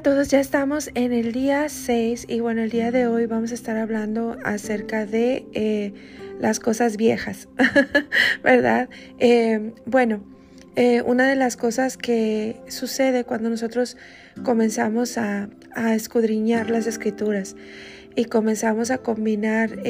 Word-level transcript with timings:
A 0.00 0.02
todos, 0.02 0.28
ya 0.28 0.40
estamos 0.40 0.88
en 0.94 1.12
el 1.12 1.32
día 1.32 1.68
6 1.68 2.24
y 2.26 2.40
bueno, 2.40 2.62
el 2.62 2.70
día 2.70 2.90
de 2.90 3.06
hoy 3.06 3.26
vamos 3.26 3.50
a 3.50 3.54
estar 3.54 3.76
hablando 3.76 4.38
acerca 4.44 5.04
de 5.04 5.44
eh, 5.52 5.92
las 6.40 6.58
cosas 6.58 6.96
viejas, 6.96 7.48
¿verdad? 8.42 8.88
Eh, 9.18 9.74
bueno, 9.84 10.24
eh, 10.74 11.02
una 11.02 11.28
de 11.28 11.36
las 11.36 11.58
cosas 11.58 11.98
que 11.98 12.56
sucede 12.68 13.24
cuando 13.24 13.50
nosotros 13.50 13.98
comenzamos 14.42 15.18
a, 15.18 15.50
escudriñar 15.94 16.70
las 16.70 16.86
escrituras 16.86 17.54
y 18.16 18.24
comenzamos 18.24 18.90
a 18.90 18.96
combinar 18.96 19.80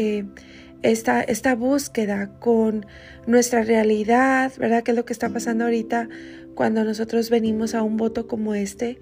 esta, 0.83 1.23
esta 1.23 1.55
búsqueda 1.55 2.33
con 2.41 2.85
nuestra 3.29 3.63
realidad, 3.63 4.51
¿verdad? 4.59 4.83
¿Qué 4.83 4.91
es 4.91 4.97
lo 4.97 5.05
que 5.05 5.13
está 5.13 5.29
pasando 5.29 5.67
ahorita 5.67 6.09
cuando 6.57 6.83
nosotros 6.83 7.31
venimos 7.31 7.77
a 7.77 7.85
un 7.85 7.97
voto 7.97 8.27
como 8.27 8.57
este? 8.57 8.99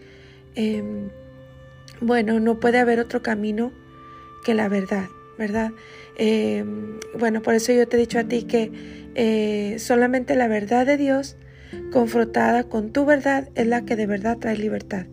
Em, 0.58 1.10
bueno, 2.00 2.40
no 2.40 2.58
puede 2.58 2.78
haber 2.78 2.98
otro 2.98 3.22
camino 3.22 3.70
que 4.44 4.54
la 4.54 4.68
verdad, 4.68 5.06
¿verdad? 5.38 5.70
Em, 6.16 6.98
bueno, 7.16 7.42
por 7.42 7.54
eso 7.54 7.72
yo 7.72 7.86
te 7.86 7.96
he 7.96 8.00
dicho 8.00 8.18
a 8.18 8.24
ti 8.24 8.42
que 8.42 8.72
eh, 9.14 9.78
solamente 9.78 10.34
la 10.34 10.48
verdad 10.48 10.84
de 10.84 10.96
Dios 10.96 11.36
confrontada 11.92 12.64
con 12.64 12.90
tu 12.90 13.04
verdad 13.04 13.50
es 13.54 13.68
la 13.68 13.84
que 13.84 13.94
de 13.94 14.06
verdad 14.06 14.38
trae 14.38 14.56
libertad. 14.56 15.06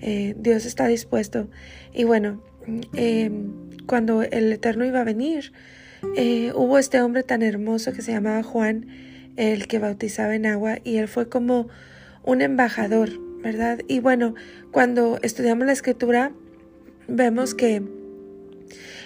Eh, 0.00 0.34
Dios 0.38 0.64
está 0.64 0.86
dispuesto. 0.86 1.50
Y 1.92 2.04
bueno, 2.04 2.42
em, 2.94 3.52
cuando 3.84 4.22
el 4.22 4.50
Eterno 4.50 4.86
iba 4.86 5.00
a 5.00 5.04
venir, 5.04 5.52
eh, 6.16 6.52
hubo 6.54 6.78
este 6.78 7.02
hombre 7.02 7.22
tan 7.22 7.42
hermoso 7.42 7.92
que 7.92 8.00
se 8.00 8.12
llamaba 8.12 8.42
Juan, 8.42 8.86
el 9.36 9.66
que 9.66 9.78
bautizaba 9.78 10.34
en 10.34 10.46
agua, 10.46 10.78
y 10.84 10.96
él 10.96 11.08
fue 11.08 11.28
como 11.28 11.68
un 12.24 12.40
embajador 12.40 13.25
Y 13.88 14.00
bueno, 14.00 14.34
cuando 14.72 15.18
estudiamos 15.22 15.66
la 15.66 15.72
escritura, 15.72 16.32
vemos 17.06 17.54
que 17.54 17.82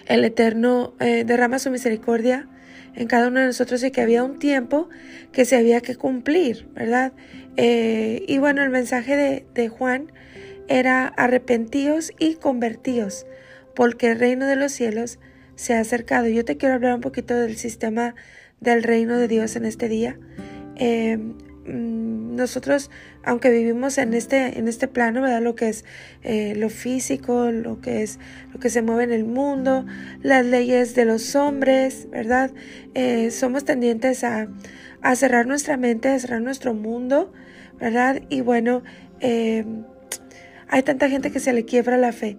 el 0.06 0.24
Eterno 0.24 0.94
eh, 0.98 1.24
derrama 1.24 1.58
su 1.58 1.70
misericordia 1.70 2.48
en 2.94 3.06
cada 3.06 3.28
uno 3.28 3.40
de 3.40 3.46
nosotros 3.46 3.82
y 3.84 3.90
que 3.90 4.00
había 4.00 4.24
un 4.24 4.38
tiempo 4.38 4.88
que 5.32 5.44
se 5.44 5.56
había 5.56 5.80
que 5.80 5.94
cumplir, 5.96 6.68
¿verdad? 6.74 7.12
Eh, 7.56 8.24
y 8.26 8.38
bueno, 8.38 8.62
el 8.62 8.70
mensaje 8.70 9.44
de, 9.54 9.68
Juan 9.68 10.10
era 10.68 11.06
arrepentíos 11.06 12.12
y 12.18 12.36
convertíos, 12.36 13.26
porque 13.74 14.10
el 14.10 14.18
reino 14.18 14.46
de 14.46 14.56
los 14.56 14.72
cielos 14.72 15.18
se 15.54 15.74
ha 15.74 15.80
acercado. 15.80 16.28
Yo 16.28 16.44
te 16.44 16.56
quiero 16.56 16.74
hablar 16.74 16.94
un 16.94 17.02
poquito 17.02 17.34
del 17.34 17.56
sistema 17.56 18.14
del 18.60 18.82
reino 18.82 19.18
de 19.18 19.28
Dios 19.28 19.56
en 19.56 19.66
este 19.66 19.88
día. 19.88 20.18
Eh, 20.76 21.18
nosotros, 21.70 22.90
aunque 23.22 23.50
vivimos 23.50 23.98
en 23.98 24.14
este, 24.14 24.58
en 24.58 24.68
este 24.68 24.88
plano, 24.88 25.22
¿verdad? 25.22 25.42
Lo 25.42 25.54
que 25.54 25.68
es 25.68 25.84
eh, 26.22 26.54
lo 26.56 26.70
físico, 26.70 27.50
lo 27.50 27.80
que 27.80 28.02
es 28.02 28.18
lo 28.52 28.60
que 28.60 28.70
se 28.70 28.82
mueve 28.82 29.04
en 29.04 29.12
el 29.12 29.24
mundo, 29.24 29.86
las 30.22 30.44
leyes 30.44 30.94
de 30.94 31.04
los 31.04 31.34
hombres, 31.36 32.08
¿verdad? 32.10 32.50
Eh, 32.94 33.30
somos 33.30 33.64
tendientes 33.64 34.24
a, 34.24 34.48
cerrar 35.14 35.46
nuestra 35.46 35.76
mente, 35.76 36.08
a 36.08 36.18
cerrar 36.18 36.42
nuestro 36.42 36.74
mundo, 36.74 37.32
¿verdad? 37.78 38.22
Y 38.28 38.40
bueno, 38.40 38.82
eh, 39.20 39.64
hay 40.68 40.82
tanta 40.82 41.08
gente 41.08 41.30
que 41.30 41.40
se 41.40 41.52
le 41.52 41.64
quiebra 41.64 41.96
la 41.96 42.12
fe 42.12 42.36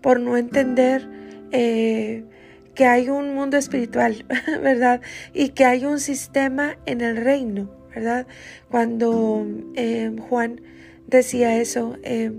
por 0.00 0.20
no 0.20 0.36
entender 0.36 1.08
que 1.50 2.86
hay 2.86 3.08
un 3.08 3.34
mundo 3.34 3.56
espiritual, 3.56 4.24
¿verdad? 4.62 5.00
Y 5.32 5.50
que 5.50 5.64
hay 5.64 5.84
un 5.84 6.00
sistema 6.00 6.76
en 6.86 7.00
el 7.00 7.16
reino 7.16 7.83
¿verdad? 7.94 8.26
Cuando 8.70 9.46
eh, 9.74 10.14
Juan 10.28 10.60
decía 11.06 11.60
eso, 11.60 11.96
eh, 12.02 12.32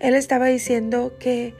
él 0.00 0.14
estaba 0.14 0.46
diciendo 0.46 1.14
que 1.20 1.54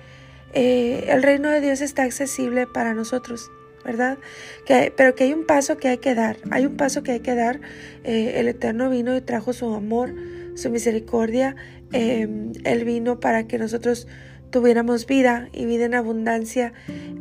eh, 0.55 1.05
el 1.09 1.23
reino 1.23 1.51
de 1.51 1.61
Dios 1.61 1.81
está 1.81 2.03
accesible 2.03 2.67
para 2.67 2.95
nosotros, 2.95 3.51
¿verdad? 3.85 4.19
Que, 4.67 4.93
pero 4.97 5.15
que 5.15 5.25
hay 5.25 5.33
un 5.33 5.47
paso 5.47 5.77
que 5.77 5.89
hay 5.89 5.99
que 5.99 6.15
dar, 6.15 6.39
hay 6.51 6.67
un 6.67 6.77
paso 6.77 7.03
que 7.03 7.13
hay 7.13 7.21
que 7.21 7.35
dar. 7.35 7.61
el 8.05 8.49
Eterno 8.49 8.91
vino 8.91 9.17
y 9.17 9.21
trajo 9.21 9.53
su 9.53 9.73
amor, 9.73 10.15
su 10.55 10.71
misericordia. 10.71 11.55
él 11.93 12.85
vino 12.85 13.21
para 13.21 13.47
que 13.47 13.59
nosotros 13.59 14.09
tuviéramos 14.51 15.07
vida 15.07 15.49
y 15.53 15.67
vida 15.67 15.85
en 15.85 15.95
abundancia. 15.95 16.73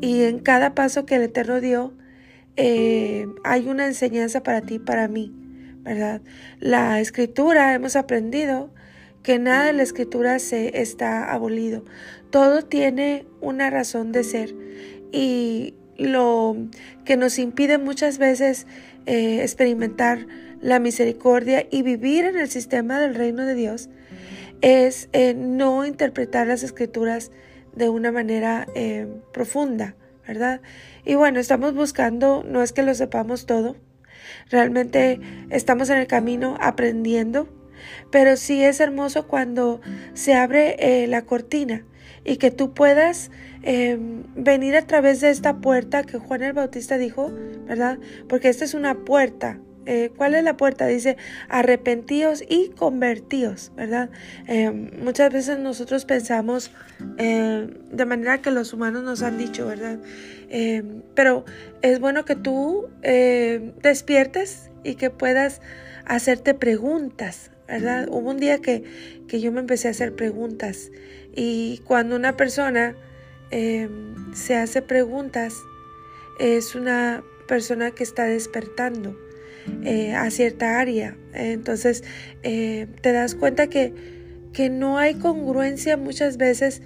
Y 0.01 0.23
en 0.23 0.39
cada 0.39 0.73
paso 0.73 1.05
que 1.05 1.15
el 1.15 1.23
Eterno 1.23 1.61
dio, 1.61 1.93
hay 2.57 3.67
una 3.67 3.85
enseñanza 3.85 4.41
para 4.41 4.61
ti, 4.61 4.79
para 4.79 5.07
mí. 5.07 5.46
La 6.59 6.99
escritura, 6.99 7.73
hemos 7.73 7.95
aprendido 7.95 8.69
que 9.23 9.39
nada 9.39 9.65
de 9.65 9.73
la 9.73 9.83
escritura 9.83 10.39
se 10.39 10.81
está 10.81 11.31
abolido. 11.31 11.83
Todo 12.29 12.61
tiene 12.61 13.25
una 13.41 13.69
razón 13.69 14.11
de 14.11 14.23
ser 14.23 14.55
y 15.11 15.75
lo 15.97 16.55
que 17.05 17.17
nos 17.17 17.39
impide 17.39 17.77
muchas 17.77 18.17
veces 18.19 18.67
eh, 19.05 19.41
experimentar 19.41 20.27
la 20.61 20.79
misericordia 20.79 21.67
y 21.69 21.81
vivir 21.81 22.25
en 22.25 22.37
el 22.37 22.49
sistema 22.49 22.99
del 22.99 23.15
reino 23.15 23.45
de 23.45 23.55
Dios 23.55 23.89
es 24.61 25.09
eh, 25.13 25.33
no 25.33 25.85
interpretar 25.85 26.47
las 26.47 26.63
escrituras 26.63 27.31
de 27.75 27.89
una 27.89 28.11
manera 28.11 28.67
eh, 28.75 29.07
profunda, 29.33 29.95
¿verdad? 30.27 30.61
Y 31.05 31.15
bueno, 31.15 31.39
estamos 31.39 31.73
buscando, 31.75 32.43
no 32.47 32.63
es 32.63 32.73
que 32.73 32.81
lo 32.81 32.93
sepamos 32.95 33.45
todo, 33.45 33.75
Realmente 34.49 35.19
estamos 35.49 35.89
en 35.89 35.97
el 35.97 36.07
camino 36.07 36.57
aprendiendo, 36.59 37.47
pero 38.11 38.37
sí 38.37 38.63
es 38.63 38.79
hermoso 38.79 39.27
cuando 39.27 39.81
se 40.13 40.33
abre 40.35 40.75
eh, 40.79 41.07
la 41.07 41.23
cortina 41.23 41.83
y 42.23 42.37
que 42.37 42.51
tú 42.51 42.73
puedas 42.73 43.31
em, 43.63 44.23
venir 44.35 44.75
a 44.75 44.85
través 44.85 45.21
de 45.21 45.29
esta 45.29 45.57
puerta 45.57 46.03
que 46.03 46.17
Juan 46.17 46.43
el 46.43 46.53
Bautista 46.53 46.97
dijo, 46.97 47.31
¿verdad? 47.65 47.99
Porque 48.27 48.49
esta 48.49 48.65
es 48.65 48.73
una 48.73 49.05
puerta. 49.05 49.59
Eh, 49.87 50.11
¿Cuál 50.17 50.35
es 50.35 50.43
la 50.43 50.57
puerta? 50.57 50.85
Dice, 50.85 51.15
arrepentíos 51.47 52.43
y 52.47 52.71
convertíos, 52.71 53.71
¿verdad? 53.77 54.09
Em, 54.45 54.91
muchas 55.01 55.31
veces 55.31 55.59
nosotros 55.59 56.03
pensamos 56.03 56.71
em, 57.17 57.69
de 57.89 58.05
manera 58.05 58.41
que 58.41 58.51
los 58.51 58.73
humanos 58.73 59.03
nos 59.03 59.23
han 59.23 59.37
dicho, 59.37 59.65
¿verdad? 59.65 59.99
Pero 61.15 61.45
es 61.81 62.01
bueno 62.01 62.25
que 62.25 62.35
tú 62.35 62.89
eh, 63.01 63.73
despiertes 63.81 64.69
y 64.83 64.95
que 64.95 65.09
puedas 65.09 65.61
hacerte 66.05 66.53
preguntas, 66.53 67.51
¿verdad? 67.65 68.09
Hubo 68.09 68.29
un 68.29 68.37
día 68.37 68.59
que, 68.59 68.83
que 69.29 69.39
yo 69.39 69.53
me 69.53 69.61
empecé 69.61 69.87
a 69.87 69.91
hacer 69.91 70.15
preguntas 70.15 70.91
y 71.33 71.81
cuando 71.85 72.17
una 72.17 72.35
persona 72.35 72.95
se 74.33 74.55
hace 74.57 74.81
preguntas, 74.81 75.55
es 76.39 76.75
una 76.75 77.23
persona 77.47 77.91
que 77.91 78.03
está 78.03 78.25
despertando 78.25 79.15
eh, 79.83 80.13
a 80.13 80.29
cierta 80.31 80.79
área. 80.79 81.15
Entonces 81.33 82.03
eh, 82.43 82.87
te 83.01 83.11
das 83.11 83.35
cuenta 83.35 83.67
que, 83.67 83.93
que 84.53 84.69
no 84.69 84.97
hay 84.97 85.15
congruencia 85.15 85.97
muchas 85.97 86.37
veces 86.37 86.81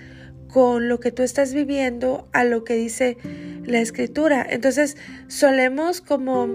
con 0.48 0.90
lo 0.90 1.00
que 1.00 1.12
tú 1.12 1.24
estás 1.24 1.54
viviendo 1.54 2.28
a 2.34 2.44
lo 2.44 2.64
que 2.64 2.76
dice 2.76 3.18
la 3.66 3.80
escritura. 3.80 4.46
Entonces 4.48 4.98
solemos 5.28 6.02
como 6.02 6.48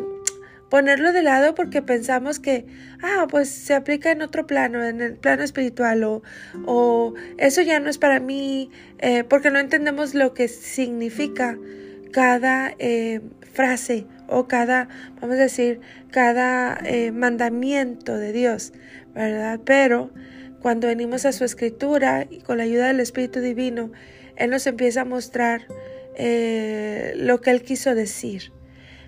ponerlo 0.70 1.12
de 1.12 1.22
lado 1.22 1.54
porque 1.54 1.80
pensamos 1.80 2.38
que, 2.38 2.66
ah, 3.02 3.26
pues 3.30 3.48
se 3.48 3.74
aplica 3.74 4.10
en 4.10 4.20
otro 4.20 4.46
plano, 4.46 4.84
en 4.84 5.00
el 5.00 5.14
plano 5.14 5.42
espiritual, 5.42 6.04
o, 6.04 6.22
o 6.66 7.14
eso 7.38 7.62
ya 7.62 7.80
no 7.80 7.88
es 7.88 7.98
para 7.98 8.20
mí, 8.20 8.70
eh, 8.98 9.24
porque 9.24 9.50
no 9.50 9.58
entendemos 9.58 10.14
lo 10.14 10.34
que 10.34 10.48
significa 10.48 11.56
cada 12.12 12.74
frase 13.52 14.06
o 14.28 14.46
cada, 14.46 14.88
vamos 15.20 15.36
a 15.36 15.42
decir, 15.42 15.80
cada 16.10 16.78
eh, 16.84 17.12
mandamiento 17.12 18.16
de 18.16 18.32
Dios, 18.32 18.72
¿verdad? 19.14 19.60
Pero 19.64 20.10
cuando 20.60 20.88
venimos 20.88 21.24
a 21.26 21.32
su 21.32 21.44
escritura 21.44 22.26
y 22.28 22.40
con 22.40 22.58
la 22.58 22.64
ayuda 22.64 22.88
del 22.88 23.00
Espíritu 23.00 23.40
Divino, 23.40 23.92
Él 24.36 24.50
nos 24.50 24.66
empieza 24.66 25.02
a 25.02 25.04
mostrar 25.04 25.62
eh, 26.16 27.12
lo 27.16 27.40
que 27.40 27.50
Él 27.50 27.62
quiso 27.62 27.94
decir. 27.94 28.52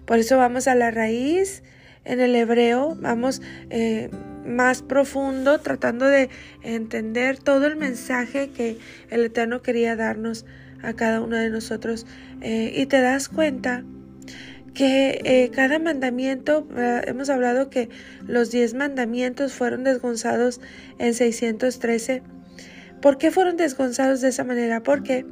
Por 0.04 0.18
eso 0.18 0.38
vamos 0.38 0.68
a 0.68 0.74
la 0.74 0.90
raíz 0.90 1.62
en 2.04 2.20
el 2.20 2.34
hebreo, 2.34 2.96
vamos 2.98 3.42
eh, 3.70 4.08
más 4.46 4.82
profundo, 4.82 5.60
tratando 5.60 6.06
de 6.06 6.30
entender 6.62 7.38
todo 7.38 7.66
el 7.66 7.76
mensaje 7.76 8.50
que 8.50 8.78
el 9.10 9.24
Eterno 9.24 9.60
quería 9.60 9.94
darnos 9.96 10.46
a 10.82 10.94
cada 10.94 11.20
uno 11.20 11.36
de 11.36 11.50
nosotros. 11.50 12.06
Y 12.40 12.86
te 12.86 13.00
das 13.00 13.28
cuenta 13.28 13.84
que 14.74 15.50
cada 15.54 15.78
mandamiento, 15.78 16.66
hemos 17.06 17.30
hablado 17.30 17.70
que 17.70 17.88
los 18.26 18.50
diez 18.50 18.74
mandamientos 18.74 19.52
fueron 19.52 19.84
desgonzados 19.84 20.60
en 20.98 21.14
613. 21.14 22.22
¿Por 23.00 23.18
qué 23.18 23.30
fueron 23.30 23.56
desgonzados 23.56 24.20
de 24.20 24.28
esa 24.28 24.44
manera? 24.44 24.82
Porque 24.82 25.26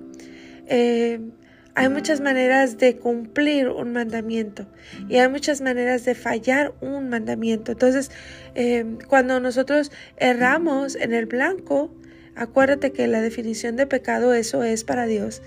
hay 1.77 1.91
muchas 1.91 2.23
maneras 2.23 2.79
de 2.79 2.97
cumplir 2.97 3.69
un 3.69 3.93
mandamiento 3.93 4.67
y 5.11 5.19
hay 5.19 5.29
muchas 5.29 5.61
maneras 5.61 6.07
de 6.07 6.15
fallar 6.15 6.73
un 6.81 7.11
mandamiento. 7.11 7.73
Entonces, 7.73 8.11
eh, 8.55 8.97
cuando 9.09 9.41
nosotros 9.41 9.93
erramos 10.17 10.97
en 10.97 11.13
el 11.13 11.27
blanco, 11.27 11.95
Acuérdate 12.37 12.93
que 12.93 13.07
la 13.07 13.23
definición 13.23 13.77
de 13.77 13.87
pecado 13.87 14.35
eso 14.35 14.63
es 14.63 14.85
para 14.85 15.07
Dios, 15.07 15.43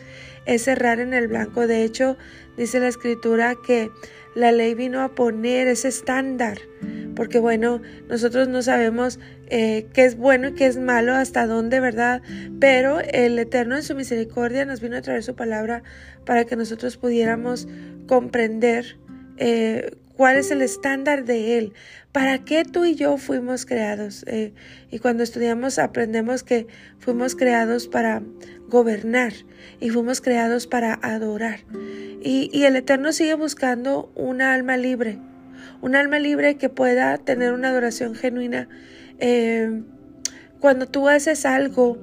es 0.45 0.67
errar 0.67 0.99
en 0.99 1.13
el 1.13 1.27
blanco. 1.27 1.67
De 1.67 1.83
hecho, 1.83 2.17
dice 2.57 2.79
la 2.79 2.87
escritura 2.87 3.55
que 3.65 3.91
la 4.35 4.51
ley 4.51 4.73
vino 4.73 5.01
a 5.01 5.13
poner 5.13 5.67
ese 5.67 5.87
estándar, 5.87 6.57
porque 7.15 7.39
bueno, 7.39 7.81
nosotros 8.07 8.47
no 8.47 8.61
sabemos 8.61 9.19
eh, 9.47 9.87
qué 9.93 10.05
es 10.05 10.17
bueno 10.17 10.49
y 10.49 10.53
qué 10.53 10.65
es 10.65 10.77
malo, 10.77 11.13
hasta 11.13 11.45
dónde, 11.45 11.79
¿verdad? 11.79 12.21
Pero 12.59 12.99
el 12.99 13.37
Eterno 13.37 13.75
en 13.75 13.83
su 13.83 13.93
misericordia 13.93 14.65
nos 14.65 14.81
vino 14.81 14.97
a 14.97 15.01
traer 15.01 15.23
su 15.23 15.35
palabra 15.35 15.83
para 16.25 16.45
que 16.45 16.55
nosotros 16.55 16.97
pudiéramos 16.97 17.67
comprender 18.07 18.97
eh, 19.37 19.91
cuál 20.19 20.35
es 20.35 20.51
el 20.51 20.61
estándar 20.61 21.23
de 21.23 21.57
Él, 21.57 21.71
para 22.11 22.39
qué 22.43 22.65
tú 22.65 22.83
y 22.83 22.93
yo 22.93 23.15
fuimos 23.17 23.65
creados. 23.65 24.25
Eh, 24.27 24.51
y 24.91 24.99
cuando 24.99 25.23
estudiamos 25.23 25.79
aprendemos 25.79 26.43
que 26.43 26.67
fuimos 26.99 27.37
creados 27.37 27.87
para 27.87 28.21
gobernar 28.67 29.31
y 29.79 29.91
fuimos 29.91 30.19
creados 30.19 30.67
para 30.67 30.99
adorar. 31.01 31.61
Y, 32.21 32.63
el 32.65 32.75
Eterno 32.75 33.13
sigue 33.13 33.35
buscando 33.35 34.11
una 34.13 34.53
alma 34.53 34.75
libre, 34.75 35.19
un 35.81 35.95
alma 35.95 36.19
libre 36.19 36.57
que 36.57 36.67
pueda 36.67 37.17
tener 37.17 37.53
una 37.53 37.69
adoración 37.69 38.13
genuina. 38.13 38.67
Eh, 39.19 39.83
cuando 40.59 40.85
tú 40.85 41.07
haces 41.07 41.45
algo 41.45 41.97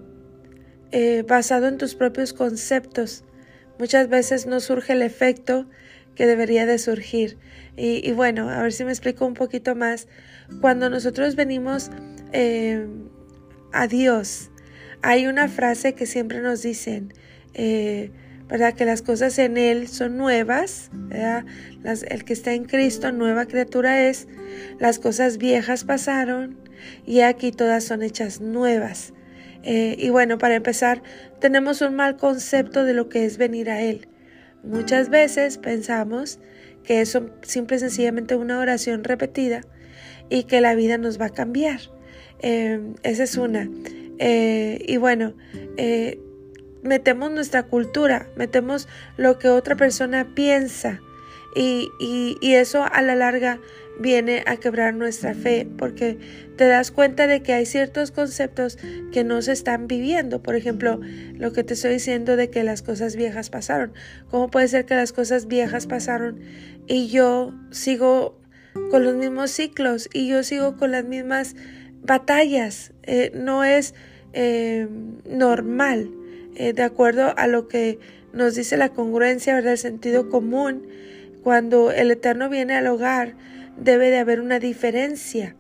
basado 1.29 1.69
en 1.69 1.77
tus 1.77 1.95
propios 1.95 2.33
conceptos, 2.33 3.25
muchas 3.79 4.09
veces 4.09 4.47
no 4.47 4.61
surge 4.61 4.95
el 4.95 5.03
efecto 5.03 5.69
que 6.15 6.27
debería 6.27 6.65
de 6.65 6.79
surgir. 6.79 7.37
Y, 7.77 8.11
bueno, 8.13 8.49
a 8.49 8.63
ver 8.63 8.73
si 8.73 8.85
me 8.85 8.91
explico 8.91 9.27
un 9.27 9.35
poquito 9.35 9.75
más. 9.75 10.09
Cuando 10.61 10.89
nosotros 10.89 11.37
venimos 11.37 11.91
eh, 12.33 12.87
a 13.73 13.87
Dios, 13.87 14.51
hay 15.03 15.27
una 15.27 15.49
frase 15.49 15.95
que 15.95 16.07
siempre 16.07 16.41
nos 16.41 16.63
dicen, 16.63 17.13
eh, 17.53 18.11
¿verdad? 18.49 18.75
Que 18.75 18.85
las 18.85 19.03
cosas 19.03 19.39
en 19.39 19.57
Él 19.57 19.89
son 19.89 20.17
nuevas, 20.17 20.91
¿verdad? 20.93 21.45
el 21.85 22.25
que 22.25 22.33
está 22.33 22.55
en 22.55 22.65
Cristo, 22.65 23.13
nueva 23.13 23.47
criatura 23.47 24.09
es, 24.09 24.27
las 24.79 24.99
cosas 24.99 25.39
viejas 25.39 25.85
pasaron 25.85 26.59
y 27.07 27.21
aquí 27.21 27.53
todas 27.53 27.85
son 27.85 28.03
hechas 28.03 28.41
nuevas. 28.41 29.13
Eh, 29.63 29.97
y 29.99 30.11
bueno, 30.11 30.39
para 30.39 30.55
empezar, 30.55 31.03
tenemos 31.41 31.81
un 31.83 31.97
mal 31.97 32.17
concepto 32.17 32.85
de 32.85 32.95
lo 32.95 33.09
que 33.09 33.25
es 33.25 33.37
venir 33.37 33.69
a 33.69 33.83
Él. 33.83 34.09
Muchas 34.63 35.09
veces 35.11 35.59
pensamos 35.59 36.39
que 36.87 37.01
es 37.01 37.19
simple 37.43 37.77
y 37.77 37.81
sencillamente 37.81 38.37
una 38.37 38.59
oración 38.59 39.05
repetida 39.05 39.63
y 40.31 40.45
que 40.45 40.61
la 40.61 40.75
vida 40.75 40.97
nos 40.97 41.21
va 41.21 41.27
a 41.27 41.31
cambiar. 41.31 41.81
Em, 42.41 42.95
esa 43.03 43.25
es 43.25 43.37
una. 43.37 43.69
Eh, 44.19 44.83
y 44.87 44.97
bueno, 44.97 45.35
eh, 45.77 46.21
metemos 46.83 47.31
nuestra 47.31 47.65
cultura, 47.65 48.29
metemos 48.37 48.89
lo 49.17 49.39
que 49.39 49.49
otra 49.49 49.77
persona 49.77 50.35
piensa 50.35 51.01
y, 51.55 51.91
y 51.99 52.53
eso 52.55 52.85
a 52.85 53.03
la 53.03 53.15
larga 53.15 53.61
viene 53.99 54.43
a 54.47 54.57
quebrar 54.57 54.95
nuestra 54.95 55.35
fe 55.35 55.67
porque 55.79 56.19
te 56.57 56.67
das 56.67 56.91
cuenta 56.91 57.27
de 57.27 57.43
que 57.43 57.53
hay 57.53 57.67
ciertos 57.67 58.11
conceptos 58.11 58.79
que 59.13 59.25
no 59.25 59.43
se 59.43 59.53
están 59.53 59.87
viviendo. 59.87 60.43
Por 60.43 60.55
ejemplo, 60.55 61.01
lo 61.35 61.53
que 61.53 61.65
te 61.65 61.75
estoy 61.75 61.93
diciendo 61.93 62.37
de 62.37 62.51
que 62.51 62.65
las 62.65 62.83
cosas 62.83 63.17
viejas 63.17 63.51
pasaron. 63.51 63.93
¿Cómo 64.31 64.49
puede 64.51 64.69
ser 64.69 64.85
que 64.85 64.95
las 64.95 65.13
cosas 65.13 65.47
viejas 65.47 65.87
pasaron 65.87 66.41
y 66.87 67.09
yo 67.09 67.55
sigo 67.71 68.39
con 68.91 69.05
los 69.05 69.15
mismos 69.15 69.51
ciclos 69.51 70.09
y 70.13 70.29
yo 70.29 70.43
sigo 70.43 70.77
con 70.77 70.93
las 70.93 71.05
mismas 71.05 71.57
batallas? 72.03 72.93
Eh, 73.05 73.33
no 73.35 73.65
es 73.65 73.95
eh, 74.33 74.89
normal, 75.29 76.11
eh, 76.55 76.73
de 76.73 76.83
acuerdo 76.83 77.35
a 77.37 77.47
lo 77.47 77.69
que 77.69 77.99
nos 78.33 78.55
dice 78.55 78.77
la 78.77 78.91
congruencia, 78.91 79.55
¿verdad? 79.55 79.73
el 79.73 79.79
sentido 79.79 80.29
común. 80.29 80.87
Cuando 81.43 81.93
el 81.93 82.11
Eterno 82.11 82.49
viene 82.51 82.75
al 82.75 82.89
hogar, 82.89 83.35
debe 83.77 84.11
de 84.11 84.19
haber 84.19 84.41
una 84.41 84.59
diferencia. 84.59 85.57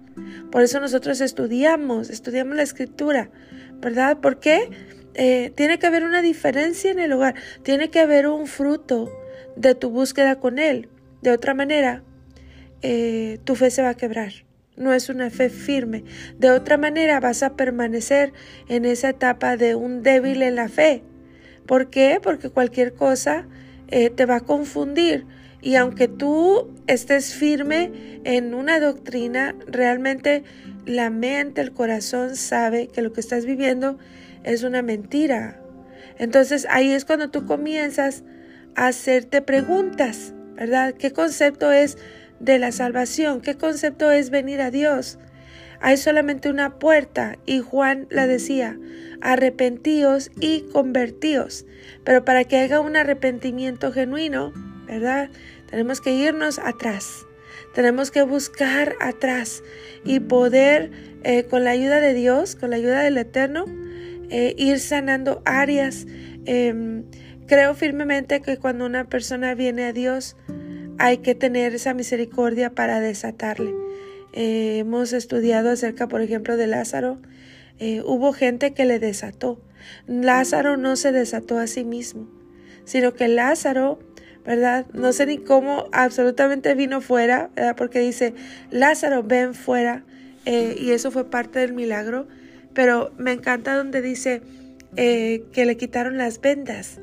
Por 0.50 0.62
eso 0.62 0.80
nosotros 0.80 1.20
estudiamos, 1.20 2.11
estudiamos 2.11 2.56
la 2.56 2.62
escritura, 2.62 3.30
¿verdad? 3.80 4.18
Porque 4.20 4.70
eh, 5.14 5.52
tiene 5.54 5.78
que 5.78 5.87
haber 5.87 6.04
una 6.04 6.23
diferencia 6.23 6.90
en 6.90 6.99
el 6.99 7.12
hogar, 7.12 7.35
tiene 7.62 7.90
que 7.90 8.00
haber 8.00 8.26
un 8.26 8.46
fruto 8.46 9.11
de 9.56 9.75
tu 9.75 9.90
búsqueda 9.90 10.37
con 10.37 10.58
Él. 10.58 10.88
De 11.23 11.30
otra 11.30 11.54
manera, 11.54 12.02
eh, 12.82 13.38
tu 13.44 13.54
fe 13.54 13.70
se 13.70 13.82
va 13.82 13.90
a 13.90 13.96
quebrar. 13.96 14.32
No 14.76 14.92
es 14.92 15.08
una 15.08 15.30
fe 15.30 15.49
firme. 15.49 16.04
De 16.38 16.50
otra 16.50 16.76
manera, 16.76 17.18
vas 17.20 17.42
a 17.42 17.56
permanecer 17.56 18.32
en 18.68 18.85
esa 18.85 19.11
etapa 19.11 19.56
de 19.56 19.75
un 19.75 20.02
débil 20.02 20.42
en 20.42 20.54
la 20.54 20.68
fe. 20.68 21.02
¿Por 21.66 21.88
qué? 21.88 22.20
Porque 22.23 22.50
cualquier 22.50 22.92
cosa 22.92 23.49
eh, 23.88 24.11
te 24.11 24.26
va 24.26 24.37
a 24.37 24.40
confundir 24.40 25.26
y 25.66 25.75
aunque 25.75 26.06
tú 26.06 26.73
estés 26.87 27.35
firme 27.35 28.20
en 28.23 28.54
una 28.54 28.78
doctrina, 28.78 29.56
realmente 29.66 30.44
la 30.85 31.11
mente, 31.11 31.61
el 31.61 31.73
corazón 31.73 32.37
sabe 32.37 32.87
que 32.87 33.02
lo 33.02 33.12
que 33.12 33.20
estás 33.20 33.44
viviendo 33.46 33.99
es 34.44 34.62
una 34.62 34.82
mentira. 34.82 35.61
Entonces 36.20 36.68
ahí 36.70 36.92
es 36.92 37.04
cuando 37.04 37.30
tú 37.30 37.46
comienzas 37.46 38.23
a 38.76 38.87
hacerte 38.87 39.42
preguntas, 39.42 40.35
¿verdad? 40.54 40.94
¿Qué 40.94 41.12
concepto 41.12 41.73
es 41.73 41.99
de 42.38 42.61
la 42.61 42.70
salvación? 42.70 43.40
¿Qué 43.40 43.56
concepto 43.56 44.12
es 44.12 44.30
venir 44.30 44.61
a 44.61 44.70
Dios? 44.70 45.18
Hay 45.80 45.96
solamente 45.96 46.49
una 46.49 46.78
puerta 46.78 47.38
y 47.44 47.58
Juan 47.58 48.06
la 48.08 48.28
decía, 48.28 48.78
arrepentíos 49.20 50.30
y 50.38 50.61
convertíos. 50.73 51.66
Pero 52.04 52.25
para 52.25 52.44
que 52.44 52.58
haya 52.58 52.78
un 52.78 52.94
arrepentimiento 52.94 53.90
genuino, 53.90 54.52
¿verdad? 54.87 55.30
Tenemos 55.70 56.00
que 56.00 56.12
irnos 56.12 56.58
atrás. 56.58 57.26
Tenemos 57.75 58.11
que 58.11 58.23
buscar 58.23 58.94
atrás 59.00 59.62
y 60.04 60.20
poder, 60.20 60.90
eh, 61.25 61.44
con 61.44 61.64
la 61.64 61.70
ayuda 61.70 62.00
de 62.00 62.14
Dios, 62.14 62.56
con 62.56 62.70
la 62.70 62.76
ayuda 62.76 63.02
del 63.02 63.18
Eterno, 63.18 63.66
eh, 64.30 64.54
ir 64.56 64.80
sanando 64.80 65.42
áreas. 65.44 66.06
Em, 66.46 67.04
creo 67.46 67.75
firmemente 67.75 68.40
que 68.40 68.56
cuando 68.56 68.87
una 68.87 69.08
persona 69.08 69.54
viene 69.54 69.85
a 69.85 69.92
Dios, 69.92 70.37
hay 70.99 71.18
que 71.18 71.35
tener 71.35 71.75
esa 71.75 71.92
misericordia 71.92 72.70
para 72.70 73.00
desatarle. 73.00 73.75
Eh, 74.32 74.78
hemos 74.78 75.12
estudiado 75.12 75.70
acerca, 75.70 76.08
por 76.08 76.23
ejemplo, 76.23 76.56
de 76.56 76.66
Lázaro. 76.66 77.18
hubo 78.06 78.32
gente 78.32 78.73
que 78.73 78.87
le 78.87 78.99
desató. 78.99 79.61
Lázaro 80.06 80.78
no 80.78 80.96
se 80.96 81.12
desató 81.12 81.58
a 81.58 81.66
sí 81.66 81.85
mismo, 81.85 82.26
sino 82.87 83.12
que 83.12 83.28
Lázaro 83.28 83.99
¿verdad? 84.46 84.86
No 84.92 85.12
sé 85.12 85.26
ni 85.26 85.38
cómo 85.38 85.88
absolutamente 85.92 86.74
vino 86.74 87.00
fuera, 87.00 87.50
¿verdad? 87.56 87.76
Porque 87.76 87.98
dice, 87.98 88.32
Lázaro, 88.70 89.22
ven 89.24 89.54
fuera, 89.54 90.04
eh, 90.46 90.76
y 90.78 90.92
eso 90.92 91.10
fue 91.10 91.28
parte 91.28 91.58
del 91.58 91.72
milagro, 91.72 92.28
pero 92.72 93.12
me 93.18 93.32
encanta 93.32 93.76
donde 93.76 94.00
dice 94.00 94.42
eh, 94.96 95.44
que 95.52 95.66
le 95.66 95.76
quitaron 95.76 96.16
las 96.16 96.40
vendas. 96.40 97.00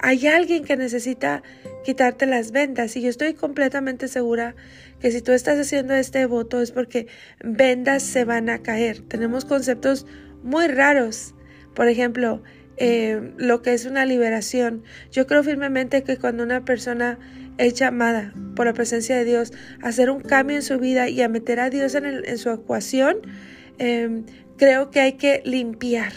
Hay 0.00 0.28
alguien 0.28 0.64
que 0.64 0.76
necesita 0.76 1.42
quitarte 1.84 2.24
las 2.26 2.52
vendas 2.52 2.94
y 2.96 3.02
yo 3.02 3.10
estoy 3.10 3.34
completamente 3.34 4.06
segura 4.06 4.54
que 5.00 5.10
si 5.10 5.20
tú 5.20 5.32
estás 5.32 5.58
haciendo 5.58 5.94
este 5.94 6.24
voto 6.26 6.60
es 6.60 6.70
porque 6.70 7.08
vendas 7.42 8.04
se 8.04 8.24
van 8.24 8.48
a 8.48 8.62
caer. 8.62 9.00
Tenemos 9.00 9.44
conceptos 9.44 10.06
muy 10.44 10.68
raros. 10.68 11.34
Por 11.74 11.88
ejemplo, 11.88 12.42
eh, 12.84 13.32
lo 13.36 13.62
que 13.62 13.74
es 13.74 13.86
una 13.86 14.04
liberación. 14.04 14.82
Yo 15.12 15.28
creo 15.28 15.44
firmemente 15.44 16.02
que 16.02 16.16
cuando 16.16 16.42
una 16.42 16.64
persona 16.64 17.16
es 17.56 17.74
llamada 17.74 18.34
por 18.56 18.66
la 18.66 18.72
presencia 18.72 19.16
de 19.16 19.24
Dios 19.24 19.52
a 19.80 19.88
hacer 19.90 20.10
un 20.10 20.20
cambio 20.20 20.56
en 20.56 20.62
su 20.64 20.80
vida 20.80 21.08
y 21.08 21.22
a 21.22 21.28
meter 21.28 21.60
a 21.60 21.70
Dios 21.70 21.94
en, 21.94 22.38
su 22.38 22.50
ecuación, 22.50 23.18
em, 23.78 24.24
creo 24.56 24.90
que 24.90 24.98
hay 24.98 25.12
que 25.12 25.42
limpiar. 25.44 26.12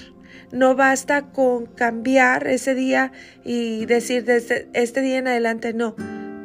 No 0.51 0.75
basta 0.75 1.27
con 1.31 1.67
cambiar 1.67 2.48
ese 2.48 2.74
día 2.74 3.12
y 3.43 3.86
decir 3.86 4.25
desde 4.25 4.67
este 4.74 5.01
día 5.01 5.19
en 5.19 5.27
adelante 5.27 5.72
no. 5.72 5.95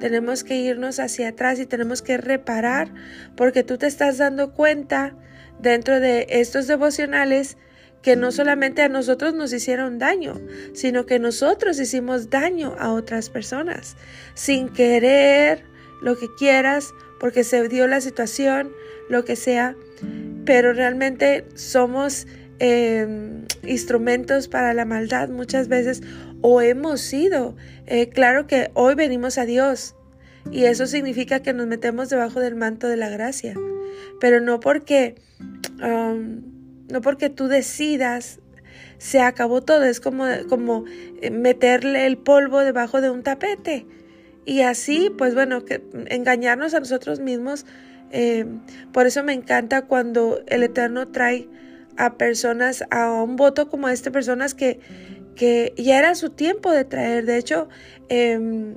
Tenemos 0.01 0.45
que 0.45 0.57
irnos 0.57 1.01
hacia 1.01 1.29
atrás 1.29 1.59
y 1.61 1.65
tenemos 1.65 2.03
que 2.03 2.19
reparar 2.19 2.93
porque 3.37 3.63
tú 3.63 3.79
te 3.79 3.87
estás 3.87 4.19
dando 4.19 4.53
cuenta 4.53 5.17
dentro 5.63 5.99
de 5.99 6.27
estos 6.29 6.67
devocionales 6.67 7.57
que 8.03 8.17
no 8.17 8.33
solamente 8.33 8.83
a 8.83 8.89
nosotros 8.89 9.35
nos 9.35 9.53
hicieron 9.53 9.99
daño, 9.99 10.41
sino 10.73 11.07
que 11.07 11.19
nosotros 11.19 11.79
hicimos 11.79 12.31
daño 12.31 12.75
a 12.79 12.93
otras 12.93 13.31
personas, 13.31 13.97
sin 14.35 14.69
querer 14.71 15.65
lo 16.01 16.19
que 16.19 16.27
quieras, 16.39 16.95
porque 17.19 17.45
se 17.45 17.69
dio 17.69 17.87
la 17.87 18.01
situación, 18.01 18.73
lo 19.09 19.25
que 19.25 19.37
sea, 19.37 19.77
pero 20.47 20.73
realmente 20.73 21.45
somos 21.55 22.27
em, 22.59 23.45
instrumentos 23.63 24.49
para 24.49 24.73
la 24.73 24.85
maldad 24.85 25.29
muchas 25.29 25.69
veces 25.69 26.03
o 26.41 26.63
hemos 26.63 27.01
sido. 27.01 27.55
Eh, 27.87 28.09
claro 28.09 28.47
que 28.47 28.71
hoy 28.75 28.95
venimos 28.95 29.37
a 29.37 29.45
Dios 29.45 29.95
y 30.51 30.65
eso 30.65 30.87
significa 30.87 31.41
que 31.41 31.53
nos 31.53 31.67
metemos 31.67 32.09
debajo 32.09 32.41
del 32.41 32.55
manto 32.55 32.89
de 32.89 32.97
la 32.97 33.11
gracia, 33.11 33.55
pero 34.21 34.41
no 34.41 34.61
porque 34.61 35.17
no 36.91 37.01
porque 37.01 37.31
tú 37.31 37.49
decidas 37.49 38.41
se 38.99 39.21
acabó 39.21 39.63
todo. 39.63 39.85
Es 39.85 40.01
como, 40.01 40.27
como 40.49 40.85
eh, 41.21 41.31
meterle 41.31 42.07
el 42.07 42.19
polvo 42.19 42.61
debajo 42.61 43.01
de 43.01 43.11
un 43.11 43.23
tapete. 43.23 43.87
Y 44.45 44.61
así, 44.63 45.11
pues 45.17 45.35
bueno, 45.35 45.65
engañarnos 46.09 46.75
a 46.75 46.81
nosotros 46.81 47.21
mismos. 47.21 47.67
Eh, 48.13 48.47
por 48.93 49.07
eso 49.07 49.23
me 49.23 49.33
encanta 49.33 49.83
cuando 49.83 50.43
el 50.47 50.63
Eterno 50.63 51.07
trae 51.09 51.49
a 51.97 52.17
personas, 52.17 52.85
a 52.91 53.11
un 53.11 53.37
voto 53.37 53.69
como 53.69 53.89
este, 53.89 54.11
personas 54.11 54.55
que, 54.55 54.81
que 55.37 55.73
ya 55.77 55.99
era 55.99 56.15
su 56.15 56.31
tiempo 56.31 56.71
de 56.71 56.85
traer. 56.85 57.25
De 57.27 57.39
hecho, 57.39 57.69
em, 58.09 58.77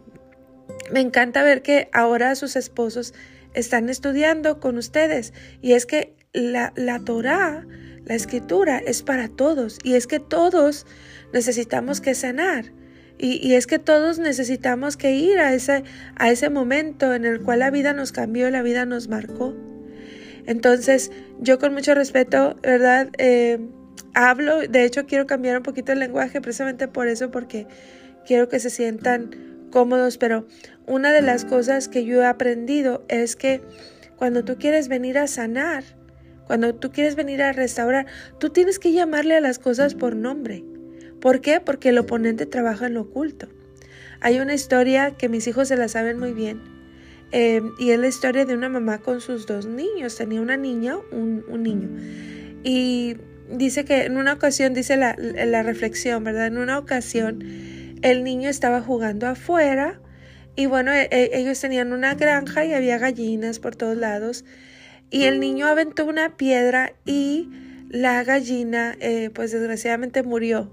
me 0.91 1.01
encanta 1.01 1.43
ver 1.43 1.61
que 1.61 1.89
ahora 1.91 2.35
sus 2.35 2.55
esposos 2.55 3.13
están 3.53 3.89
estudiando 3.89 4.59
con 4.59 4.77
ustedes. 4.77 5.33
Y 5.61 5.73
es 5.73 5.85
que 5.85 6.15
la, 6.33 6.73
la 6.75 6.99
Torah, 6.99 7.65
la 8.05 8.15
escritura, 8.15 8.77
es 8.79 9.03
para 9.03 9.27
todos. 9.27 9.79
Y 9.83 9.95
es 9.95 10.07
que 10.07 10.19
todos 10.19 10.85
necesitamos 11.33 12.01
que 12.01 12.15
sanar. 12.15 12.71
Y, 13.19 13.53
es 13.53 13.67
que 13.67 13.79
todos 13.79 14.19
necesitamos 14.19 14.97
que 14.97 15.11
ir 15.11 15.39
a 15.39 15.53
ese, 15.53 15.83
a 16.15 16.31
ese 16.31 16.49
momento 16.49 17.13
en 17.13 17.25
el 17.25 17.41
cual 17.41 17.59
la 17.59 17.71
vida 17.71 17.93
nos 17.93 18.11
cambió, 18.11 18.49
la 18.49 18.63
vida 18.63 18.85
nos 18.85 19.07
marcó. 19.07 19.53
Entonces, 20.45 21.11
yo 21.39 21.57
con 21.57 21.73
mucho 21.73 21.93
respeto, 21.93 22.57
¿verdad? 22.61 23.09
Eh, 23.17 23.59
hablo, 24.13 24.59
de 24.67 24.83
hecho 24.83 25.05
quiero 25.05 25.25
cambiar 25.25 25.57
un 25.57 25.63
poquito 25.63 25.91
el 25.91 25.99
lenguaje 25.99 26.41
precisamente 26.41 26.87
por 26.87 27.07
eso, 27.07 27.31
porque 27.31 27.67
quiero 28.25 28.49
que 28.49 28.59
se 28.59 28.69
sientan 28.69 29.67
cómodos, 29.71 30.17
pero 30.17 30.45
una 30.85 31.11
de 31.11 31.21
las 31.21 31.45
cosas 31.45 31.87
que 31.87 32.03
yo 32.05 32.21
he 32.21 32.25
aprendido 32.25 33.05
es 33.07 33.35
que 33.35 33.61
cuando 34.17 34.43
tú 34.43 34.57
quieres 34.57 34.87
venir 34.87 35.17
a 35.17 35.27
sanar, 35.27 35.83
cuando 36.47 36.75
tú 36.75 36.91
quieres 36.91 37.15
venir 37.15 37.41
a 37.41 37.51
restaurar, 37.53 38.05
tú 38.39 38.49
tienes 38.49 38.79
que 38.79 38.91
llamarle 38.91 39.35
a 39.35 39.41
las 39.41 39.59
cosas 39.59 39.95
por 39.95 40.15
nombre. 40.15 40.63
¿Por 41.19 41.41
qué? 41.41 41.61
Porque 41.61 41.89
el 41.89 41.97
oponente 41.97 42.45
trabaja 42.45 42.87
en 42.87 42.95
lo 42.95 43.01
oculto. 43.01 43.47
Hay 44.19 44.39
una 44.39 44.53
historia 44.53 45.11
que 45.11 45.29
mis 45.29 45.47
hijos 45.47 45.67
se 45.67 45.77
la 45.77 45.87
saben 45.87 46.19
muy 46.19 46.33
bien. 46.33 46.61
Eh, 47.31 47.61
y 47.79 47.91
es 47.91 47.99
la 47.99 48.07
historia 48.07 48.45
de 48.45 48.53
una 48.53 48.69
mamá 48.69 48.99
con 48.99 49.21
sus 49.21 49.47
dos 49.47 49.65
niños. 49.65 50.15
Tenía 50.15 50.41
una 50.41 50.57
niña, 50.57 50.97
un, 51.11 51.43
niño. 51.63 51.89
Y 52.63 53.17
dice 53.49 53.85
que 53.85 54.03
en 54.03 54.17
una 54.17 54.33
ocasión, 54.33 54.73
dice 54.73 54.97
la, 54.97 55.15
la 55.17 55.63
reflexión, 55.63 56.23
¿verdad? 56.23 56.47
En 56.47 56.57
una 56.57 56.77
ocasión 56.77 57.43
el 58.01 58.23
niño 58.23 58.49
estaba 58.49 58.81
jugando 58.81 59.27
afuera 59.27 59.99
y 60.55 60.67
bueno, 60.67 60.91
e, 60.91 61.07
e, 61.09 61.39
ellos 61.39 61.59
tenían 61.59 61.93
una 61.93 62.13
granja 62.15 62.65
y 62.65 62.73
había 62.73 62.97
gallinas 62.99 63.59
por 63.59 63.75
todos 63.75 63.97
lados. 63.97 64.45
Y 65.13 65.25
el 65.25 65.39
niño 65.39 65.67
aventó 65.67 66.07
una 66.07 66.37
piedra 66.37 66.93
y 67.05 67.47
la 67.87 68.23
gallina, 68.23 68.97
eh, 68.99 69.29
pues 69.31 69.51
desgraciadamente 69.51 70.23
murió. 70.23 70.71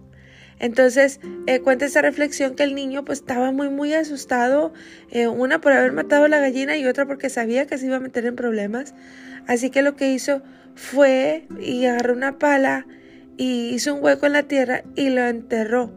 Entonces 0.59 1.21
eh, 1.47 1.61
cuenta 1.61 1.85
esa 1.85 2.01
reflexión 2.01 2.55
que 2.55 2.63
el 2.63 2.75
niño 2.75 3.05
pues 3.05 3.19
estaba 3.19 3.53
muy 3.53 3.69
muy 3.69 3.93
asustado, 3.93 4.73
eh, 5.11 5.27
una 5.27 5.61
por 5.61 5.73
haber 5.73 5.93
matado 5.93 6.25
a 6.25 6.29
la 6.29 6.39
gallina 6.39 6.79
y 6.79 6.87
otra 6.87 7.05
porque 7.05 7.29
sabía 7.29 7.67
que 7.67 7.77
se 7.77 7.85
iba 7.85 7.97
a 7.97 8.01
meter 8.01 8.25
en 8.25 8.35
problemas. 8.35 8.95
Así 9.47 9.69
que 9.69 9.83
lo 9.83 9.95
que 9.95 10.11
hizo 10.11 10.41
fue 10.75 11.47
y 11.61 11.85
agarró 11.85 12.15
una 12.15 12.39
pala 12.39 12.87
y 13.37 13.75
hizo 13.75 13.95
un 13.95 14.03
hueco 14.03 14.25
en 14.25 14.33
la 14.33 14.45
tierra 14.45 14.85
y 14.97 15.11
lo 15.11 15.23
enterró. 15.27 15.93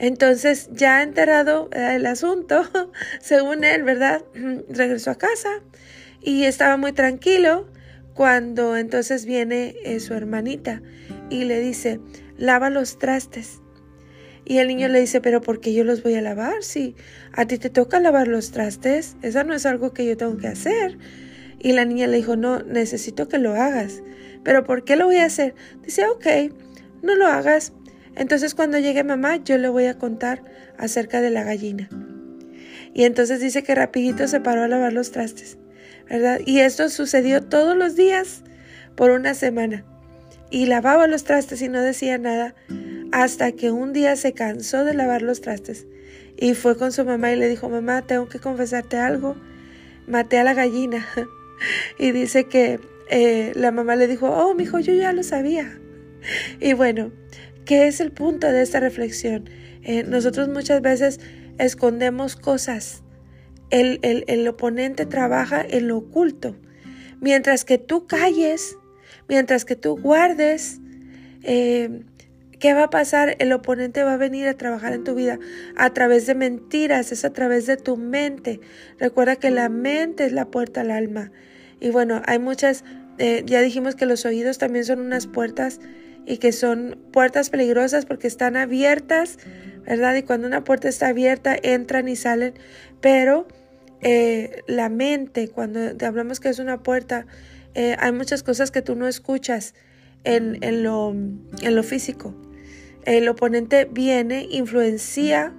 Entonces, 0.00 0.70
ya 0.72 1.02
enterrado 1.02 1.68
eh, 1.72 1.96
el 1.96 2.06
asunto, 2.06 2.62
según 3.20 3.64
él, 3.64 3.82
¿verdad? 3.82 4.24
Regresó 4.70 5.10
a 5.10 5.18
casa 5.18 5.60
y 6.22 6.44
estaba 6.44 6.78
muy 6.78 6.92
tranquilo 6.92 7.68
cuando 8.14 8.78
entonces 8.78 9.26
viene 9.26 9.76
eh, 9.84 10.00
su 10.00 10.14
hermanita 10.14 10.80
y 11.28 11.44
le 11.44 11.60
dice, 11.60 12.00
lava 12.38 12.70
los 12.70 12.98
trastes. 12.98 13.60
Y 14.46 14.56
el 14.56 14.68
niño 14.68 14.88
le 14.88 15.00
dice, 15.00 15.20
pero 15.20 15.42
¿por 15.42 15.60
qué 15.60 15.74
yo 15.74 15.84
los 15.84 16.02
voy 16.02 16.14
a 16.14 16.22
lavar? 16.22 16.62
Si 16.62 16.96
a 17.34 17.44
ti 17.44 17.58
te 17.58 17.68
toca 17.68 18.00
lavar 18.00 18.26
los 18.26 18.52
trastes, 18.52 19.16
eso 19.20 19.44
no 19.44 19.52
es 19.52 19.66
algo 19.66 19.92
que 19.92 20.06
yo 20.06 20.16
tengo 20.16 20.38
que 20.38 20.48
hacer. 20.48 20.96
Y 21.58 21.72
la 21.72 21.84
niña 21.84 22.06
le 22.06 22.16
dijo, 22.16 22.36
no, 22.36 22.62
necesito 22.62 23.28
que 23.28 23.36
lo 23.36 23.52
hagas. 23.52 24.02
¿Pero 24.44 24.64
por 24.64 24.82
qué 24.84 24.96
lo 24.96 25.04
voy 25.04 25.18
a 25.18 25.26
hacer? 25.26 25.54
Dice, 25.82 26.06
ok, 26.06 26.26
no 27.02 27.14
lo 27.16 27.26
hagas, 27.26 27.74
entonces 28.16 28.54
cuando 28.54 28.78
llegue 28.78 29.04
mamá 29.04 29.36
yo 29.36 29.58
le 29.58 29.68
voy 29.68 29.86
a 29.86 29.98
contar 29.98 30.42
acerca 30.78 31.20
de 31.20 31.30
la 31.30 31.44
gallina. 31.44 31.88
Y 32.92 33.04
entonces 33.04 33.40
dice 33.40 33.62
que 33.62 33.74
rapidito 33.74 34.26
se 34.26 34.40
paró 34.40 34.64
a 34.64 34.68
lavar 34.68 34.92
los 34.92 35.12
trastes, 35.12 35.58
¿verdad? 36.08 36.40
Y 36.44 36.60
esto 36.60 36.88
sucedió 36.88 37.42
todos 37.42 37.76
los 37.76 37.94
días 37.94 38.42
por 38.96 39.10
una 39.10 39.34
semana. 39.34 39.84
Y 40.50 40.66
lavaba 40.66 41.06
los 41.06 41.22
trastes 41.22 41.62
y 41.62 41.68
no 41.68 41.80
decía 41.80 42.18
nada 42.18 42.54
hasta 43.12 43.52
que 43.52 43.70
un 43.70 43.92
día 43.92 44.16
se 44.16 44.32
cansó 44.32 44.84
de 44.84 44.94
lavar 44.94 45.22
los 45.22 45.40
trastes 45.40 45.86
y 46.40 46.54
fue 46.54 46.76
con 46.76 46.90
su 46.90 47.04
mamá 47.04 47.30
y 47.32 47.36
le 47.36 47.48
dijo, 47.48 47.68
mamá, 47.68 48.02
tengo 48.02 48.26
que 48.26 48.38
confesarte 48.38 48.96
algo. 48.96 49.36
Maté 50.06 50.38
a 50.38 50.44
la 50.44 50.54
gallina. 50.54 51.06
y 51.98 52.12
dice 52.12 52.44
que 52.44 52.80
eh, 53.10 53.52
la 53.54 53.70
mamá 53.70 53.94
le 53.94 54.06
dijo, 54.06 54.30
oh, 54.30 54.54
mi 54.54 54.64
hijo, 54.64 54.78
yo 54.78 54.94
ya 54.94 55.12
lo 55.12 55.22
sabía. 55.22 55.78
Y 56.58 56.72
bueno, 56.72 57.12
¿Qué 57.70 57.86
es 57.86 58.00
el 58.00 58.10
punto 58.10 58.50
de 58.50 58.62
esta 58.62 58.80
reflexión? 58.80 59.48
Eh, 59.84 60.02
nosotros 60.02 60.48
muchas 60.48 60.82
veces 60.82 61.20
escondemos 61.56 62.34
cosas. 62.34 63.04
El, 63.70 64.00
el, 64.02 64.48
oponente 64.48 65.06
trabaja 65.06 65.64
en 65.64 65.86
lo 65.86 65.98
oculto. 65.98 66.56
Mientras 67.20 67.64
que 67.64 67.78
tú 67.78 68.08
calles, 68.08 68.76
mientras 69.28 69.64
que 69.64 69.76
tú 69.76 69.96
guardes, 69.96 70.80
eh, 71.44 72.02
¿qué 72.58 72.74
va 72.74 72.82
a 72.82 72.90
pasar? 72.90 73.36
El 73.38 73.52
oponente 73.52 74.02
va 74.02 74.14
a 74.14 74.16
venir 74.16 74.48
a 74.48 74.54
trabajar 74.54 74.92
en 74.92 75.04
tu 75.04 75.14
vida 75.14 75.38
a 75.76 75.90
través 75.90 76.26
de 76.26 76.34
mentiras, 76.34 77.12
es 77.12 77.24
a 77.24 77.32
través 77.32 77.66
de 77.66 77.76
tu 77.76 77.96
mente. 77.96 78.58
Recuerda 78.98 79.36
que 79.36 79.50
la 79.50 79.68
mente 79.68 80.24
es 80.24 80.32
la 80.32 80.46
puerta 80.46 80.80
al 80.80 80.90
alma. 80.90 81.30
Y 81.78 81.90
bueno, 81.90 82.20
hay 82.26 82.40
muchas, 82.40 82.82
eh, 83.18 83.44
ya 83.46 83.60
dijimos 83.60 83.94
que 83.94 84.06
los 84.06 84.24
oídos 84.24 84.58
también 84.58 84.84
son 84.84 84.98
unas 84.98 85.28
puertas 85.28 85.78
y 86.26 86.38
que 86.38 86.52
son 86.52 86.98
puertas 87.12 87.50
peligrosas 87.50 88.06
porque 88.06 88.26
están 88.26 88.56
abiertas, 88.56 89.38
¿verdad? 89.86 90.14
Y 90.16 90.22
cuando 90.22 90.46
una 90.46 90.64
puerta 90.64 90.88
está 90.88 91.08
abierta, 91.08 91.56
entran 91.60 92.08
y 92.08 92.16
salen, 92.16 92.54
pero 93.00 93.46
eh, 94.00 94.62
la 94.66 94.88
mente, 94.88 95.48
cuando 95.48 95.80
hablamos 96.06 96.40
que 96.40 96.48
es 96.48 96.58
una 96.58 96.82
puerta, 96.82 97.26
eh, 97.74 97.96
hay 97.98 98.12
muchas 98.12 98.42
cosas 98.42 98.70
que 98.70 98.82
tú 98.82 98.94
no 98.96 99.06
escuchas 99.06 99.74
en, 100.24 100.58
en, 100.62 100.82
lo, 100.82 101.10
en 101.10 101.74
lo 101.74 101.82
físico. 101.82 102.34
El 103.04 103.28
oponente 103.28 103.86
viene, 103.90 104.46
influencia 104.50 105.54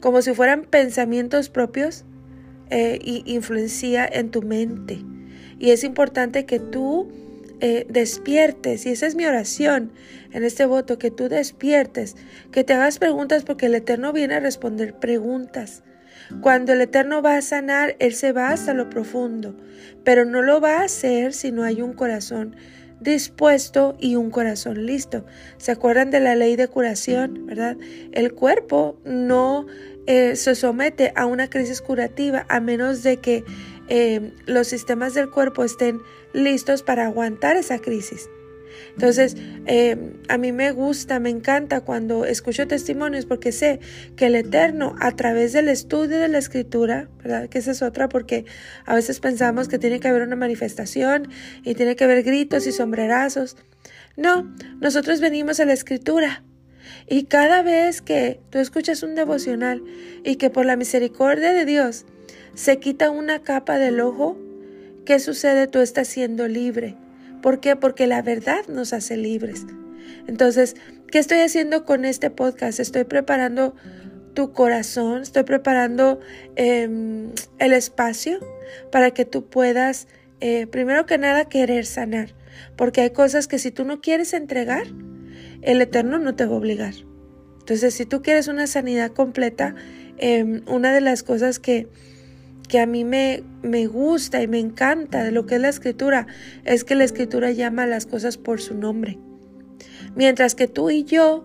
como 0.00 0.22
si 0.22 0.34
fueran 0.34 0.64
pensamientos 0.64 1.50
propios 1.50 2.04
eh, 2.70 2.98
y 3.02 3.22
influencia 3.26 4.06
en 4.10 4.30
tu 4.30 4.42
mente. 4.42 4.98
Y 5.58 5.70
es 5.70 5.84
importante 5.84 6.46
que 6.46 6.58
tú 6.58 7.08
eh, 7.60 7.86
despiertes, 7.88 8.86
y 8.86 8.90
esa 8.90 9.06
es 9.06 9.14
mi 9.14 9.26
oración 9.26 9.92
en 10.32 10.44
este 10.44 10.66
voto, 10.66 10.98
que 10.98 11.10
tú 11.10 11.28
despiertes, 11.28 12.16
que 12.52 12.64
te 12.64 12.74
hagas 12.74 12.98
preguntas 12.98 13.44
porque 13.44 13.66
el 13.66 13.74
Eterno 13.74 14.12
viene 14.12 14.34
a 14.34 14.40
responder 14.40 14.94
preguntas. 14.94 15.82
Cuando 16.40 16.72
el 16.72 16.80
Eterno 16.80 17.22
va 17.22 17.36
a 17.36 17.42
sanar, 17.42 17.96
Él 17.98 18.14
se 18.14 18.32
va 18.32 18.50
hasta 18.50 18.74
lo 18.74 18.90
profundo, 18.90 19.56
pero 20.04 20.24
no 20.24 20.42
lo 20.42 20.60
va 20.60 20.80
a 20.80 20.84
hacer 20.84 21.32
si 21.32 21.52
no 21.52 21.62
hay 21.62 21.82
un 21.82 21.92
corazón 21.92 22.56
dispuesto 23.00 23.96
y 24.00 24.16
un 24.16 24.30
corazón 24.30 24.86
listo. 24.86 25.24
¿Se 25.58 25.72
acuerdan 25.72 26.10
de 26.10 26.20
la 26.20 26.34
ley 26.34 26.56
de 26.56 26.68
curación, 26.68 27.46
verdad? 27.46 27.76
El 28.12 28.32
cuerpo 28.32 28.98
no 29.04 29.66
eh, 30.06 30.36
se 30.36 30.54
somete 30.54 31.12
a 31.14 31.26
una 31.26 31.50
crisis 31.50 31.82
curativa 31.82 32.46
a 32.48 32.60
menos 32.60 33.02
de 33.02 33.18
que 33.18 33.44
eh, 33.88 34.32
los 34.46 34.68
sistemas 34.68 35.14
del 35.14 35.30
cuerpo 35.30 35.64
estén 35.64 36.00
listos 36.32 36.82
para 36.82 37.06
aguantar 37.06 37.56
esa 37.56 37.78
crisis. 37.78 38.28
Entonces, 38.94 39.36
eh, 39.66 40.14
a 40.28 40.38
mí 40.38 40.52
me 40.52 40.72
gusta, 40.72 41.20
me 41.20 41.30
encanta 41.30 41.80
cuando 41.80 42.24
escucho 42.24 42.66
testimonios 42.66 43.26
porque 43.26 43.52
sé 43.52 43.80
que 44.16 44.26
el 44.26 44.34
Eterno, 44.34 44.96
a 45.00 45.12
través 45.12 45.52
del 45.52 45.68
estudio 45.68 46.18
de 46.18 46.28
la 46.28 46.38
Escritura, 46.38 47.08
¿verdad? 47.22 47.48
Que 47.48 47.58
esa 47.58 47.72
es 47.72 47.82
otra 47.82 48.08
porque 48.08 48.44
a 48.84 48.94
veces 48.94 49.20
pensamos 49.20 49.68
que 49.68 49.78
tiene 49.78 50.00
que 50.00 50.08
haber 50.08 50.22
una 50.22 50.36
manifestación 50.36 51.28
y 51.62 51.74
tiene 51.74 51.96
que 51.96 52.04
haber 52.04 52.22
gritos 52.22 52.66
y 52.66 52.72
sombrerazos. 52.72 53.56
No, 54.16 54.54
nosotros 54.80 55.20
venimos 55.20 55.60
a 55.60 55.66
la 55.66 55.72
Escritura. 55.72 56.42
Y 57.08 57.24
cada 57.24 57.62
vez 57.62 58.00
que 58.00 58.40
tú 58.50 58.58
escuchas 58.58 59.02
un 59.02 59.14
devocional 59.14 59.82
y 60.24 60.36
que 60.36 60.50
por 60.50 60.64
la 60.66 60.76
misericordia 60.76 61.52
de 61.52 61.64
Dios 61.64 62.06
se 62.56 62.78
quita 62.78 63.10
una 63.10 63.42
capa 63.42 63.78
del 63.78 64.00
ojo, 64.00 64.38
¿qué 65.04 65.20
sucede? 65.20 65.66
Tú 65.66 65.80
estás 65.80 66.08
siendo 66.08 66.48
libre. 66.48 66.96
¿Por 67.42 67.60
qué? 67.60 67.76
Porque 67.76 68.06
la 68.06 68.22
verdad 68.22 68.66
nos 68.66 68.94
hace 68.94 69.18
libres. 69.18 69.66
Entonces, 70.26 70.74
¿qué 71.12 71.18
estoy 71.18 71.38
haciendo 71.40 71.84
con 71.84 72.06
este 72.06 72.30
podcast? 72.30 72.80
Estoy 72.80 73.04
preparando 73.04 73.74
tu 74.32 74.52
corazón, 74.52 75.20
estoy 75.20 75.42
preparando 75.42 76.18
em, 76.56 77.30
el 77.58 77.74
espacio 77.74 78.38
para 78.90 79.10
que 79.10 79.26
tú 79.26 79.44
puedas, 79.50 80.08
eh, 80.40 80.66
primero 80.66 81.04
que 81.04 81.18
nada, 81.18 81.50
querer 81.50 81.84
sanar. 81.84 82.30
Porque 82.74 83.02
hay 83.02 83.10
cosas 83.10 83.48
que 83.48 83.58
si 83.58 83.70
tú 83.70 83.84
no 83.84 84.00
quieres 84.00 84.32
entregar, 84.32 84.86
el 85.60 85.82
Eterno 85.82 86.18
no 86.18 86.34
te 86.34 86.46
va 86.46 86.54
a 86.54 86.58
obligar. 86.58 86.94
Entonces, 87.58 87.92
si 87.92 88.06
tú 88.06 88.22
quieres 88.22 88.48
una 88.48 88.66
sanidad 88.66 89.10
completa, 89.10 89.74
em, 90.16 90.62
una 90.66 90.94
de 90.94 91.02
las 91.02 91.22
cosas 91.22 91.58
que, 91.58 91.88
que 92.68 92.80
a 92.80 92.86
mí 92.86 93.04
me, 93.04 93.42
me 93.62 93.86
gusta 93.86 94.42
y 94.42 94.48
me 94.48 94.58
encanta 94.58 95.24
de 95.24 95.32
lo 95.32 95.46
que 95.46 95.56
es 95.56 95.60
la 95.60 95.68
escritura 95.68 96.26
es 96.64 96.84
que 96.84 96.94
la 96.94 97.04
escritura 97.04 97.50
llama 97.50 97.86
las 97.86 98.06
cosas 98.06 98.38
por 98.38 98.60
su 98.60 98.74
nombre. 98.74 99.18
Mientras 100.14 100.54
que 100.54 100.66
tú 100.66 100.90
y 100.90 101.04
yo 101.04 101.44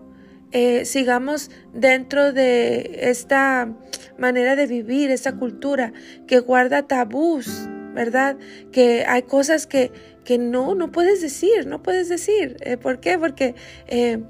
eh, 0.52 0.86
sigamos 0.86 1.50
dentro 1.74 2.34
de 2.34 3.10
esta 3.10 3.74
manera 4.18 4.56
de 4.56 4.68
vivir, 4.68 5.10
esta 5.10 5.38
cultura 5.38 5.94
que 6.28 6.40
guarda 6.40 6.88
tabús, 6.88 7.68
¿verdad? 7.94 8.38
Que 8.72 9.06
hay 9.06 9.24
cosas 9.24 9.66
que, 9.66 9.92
que 10.24 10.38
no, 10.38 10.76
no 10.76 10.92
puedes 10.92 11.22
decir, 11.22 11.68
no 11.68 11.82
puedes 11.82 12.10
decir. 12.10 12.58
Eh, 12.62 12.78
¿Por 12.78 13.00
qué? 13.00 13.18
Porque 13.18 13.56
eh, 13.88 14.24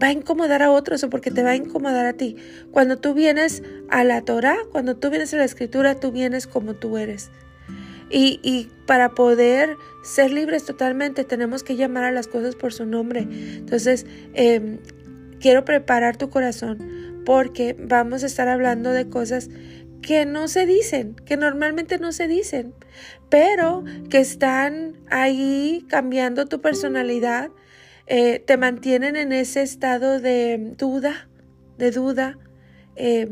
va 0.00 0.08
a 0.08 0.12
incomodar 0.12 0.62
a 0.62 0.70
otros 0.70 1.04
o 1.04 1.10
porque 1.10 1.30
te 1.30 1.42
va 1.42 1.50
a 1.50 1.56
incomodar 1.56 2.06
a 2.06 2.12
ti. 2.14 2.36
Cuando 2.70 2.98
tú 2.98 3.14
vienes 3.14 3.62
a 3.90 4.04
la 4.04 4.22
Torah, 4.22 4.58
cuando 4.72 4.96
tú 4.96 5.10
vienes 5.10 5.32
a 5.34 5.38
la 5.38 5.44
escritura, 5.44 5.94
tú 5.94 6.12
vienes 6.12 6.46
como 6.46 6.74
tú 6.74 6.96
eres. 6.96 7.30
Y, 8.10 8.38
y, 8.42 8.70
para 8.86 9.10
poder 9.14 9.76
ser 10.04 10.30
libres 10.30 10.66
totalmente 10.66 11.24
tenemos 11.24 11.62
que 11.64 11.74
llamar 11.74 12.04
a 12.04 12.12
las 12.12 12.28
cosas 12.28 12.54
por 12.54 12.72
su 12.72 12.84
nombre. 12.84 13.26
Entonces, 13.30 14.06
eh, 14.34 14.78
quiero 15.40 15.64
preparar 15.64 16.16
tu 16.16 16.28
corazón 16.30 17.22
porque 17.24 17.74
vamos 17.78 18.22
a 18.22 18.26
estar 18.26 18.48
hablando 18.48 18.92
de 18.92 19.08
cosas 19.08 19.48
que 20.02 20.26
no 20.26 20.48
se 20.48 20.66
dicen, 20.66 21.16
que 21.24 21.36
normalmente 21.36 21.98
no 21.98 22.12
se 22.12 22.28
dicen, 22.28 22.74
pero 23.30 23.84
que 24.10 24.18
están 24.18 24.98
ahí 25.10 25.84
cambiando 25.88 26.46
tu 26.46 26.60
personalidad, 26.60 27.50
eh, 28.06 28.38
te 28.40 28.56
mantienen 28.56 29.16
en 29.16 29.32
ese 29.32 29.62
estado 29.62 30.20
de 30.20 30.74
duda, 30.76 31.28
de 31.78 31.90
duda. 31.90 32.38
Eh, 32.96 33.28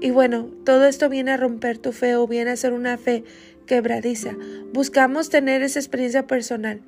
y 0.00 0.10
bueno, 0.10 0.50
todo 0.64 0.86
esto 0.86 1.08
viene 1.08 1.32
a 1.32 1.36
romper 1.36 1.78
tu 1.78 1.92
fe 1.92 2.16
o 2.16 2.26
viene 2.26 2.50
a 2.50 2.56
ser 2.56 2.72
una 2.72 2.98
fe 2.98 3.24
quebradiza. 3.66 4.36
Buscamos 4.72 5.28
tener 5.28 5.62
esa 5.62 5.78
experiencia 5.78 6.26
personal. 6.26 6.80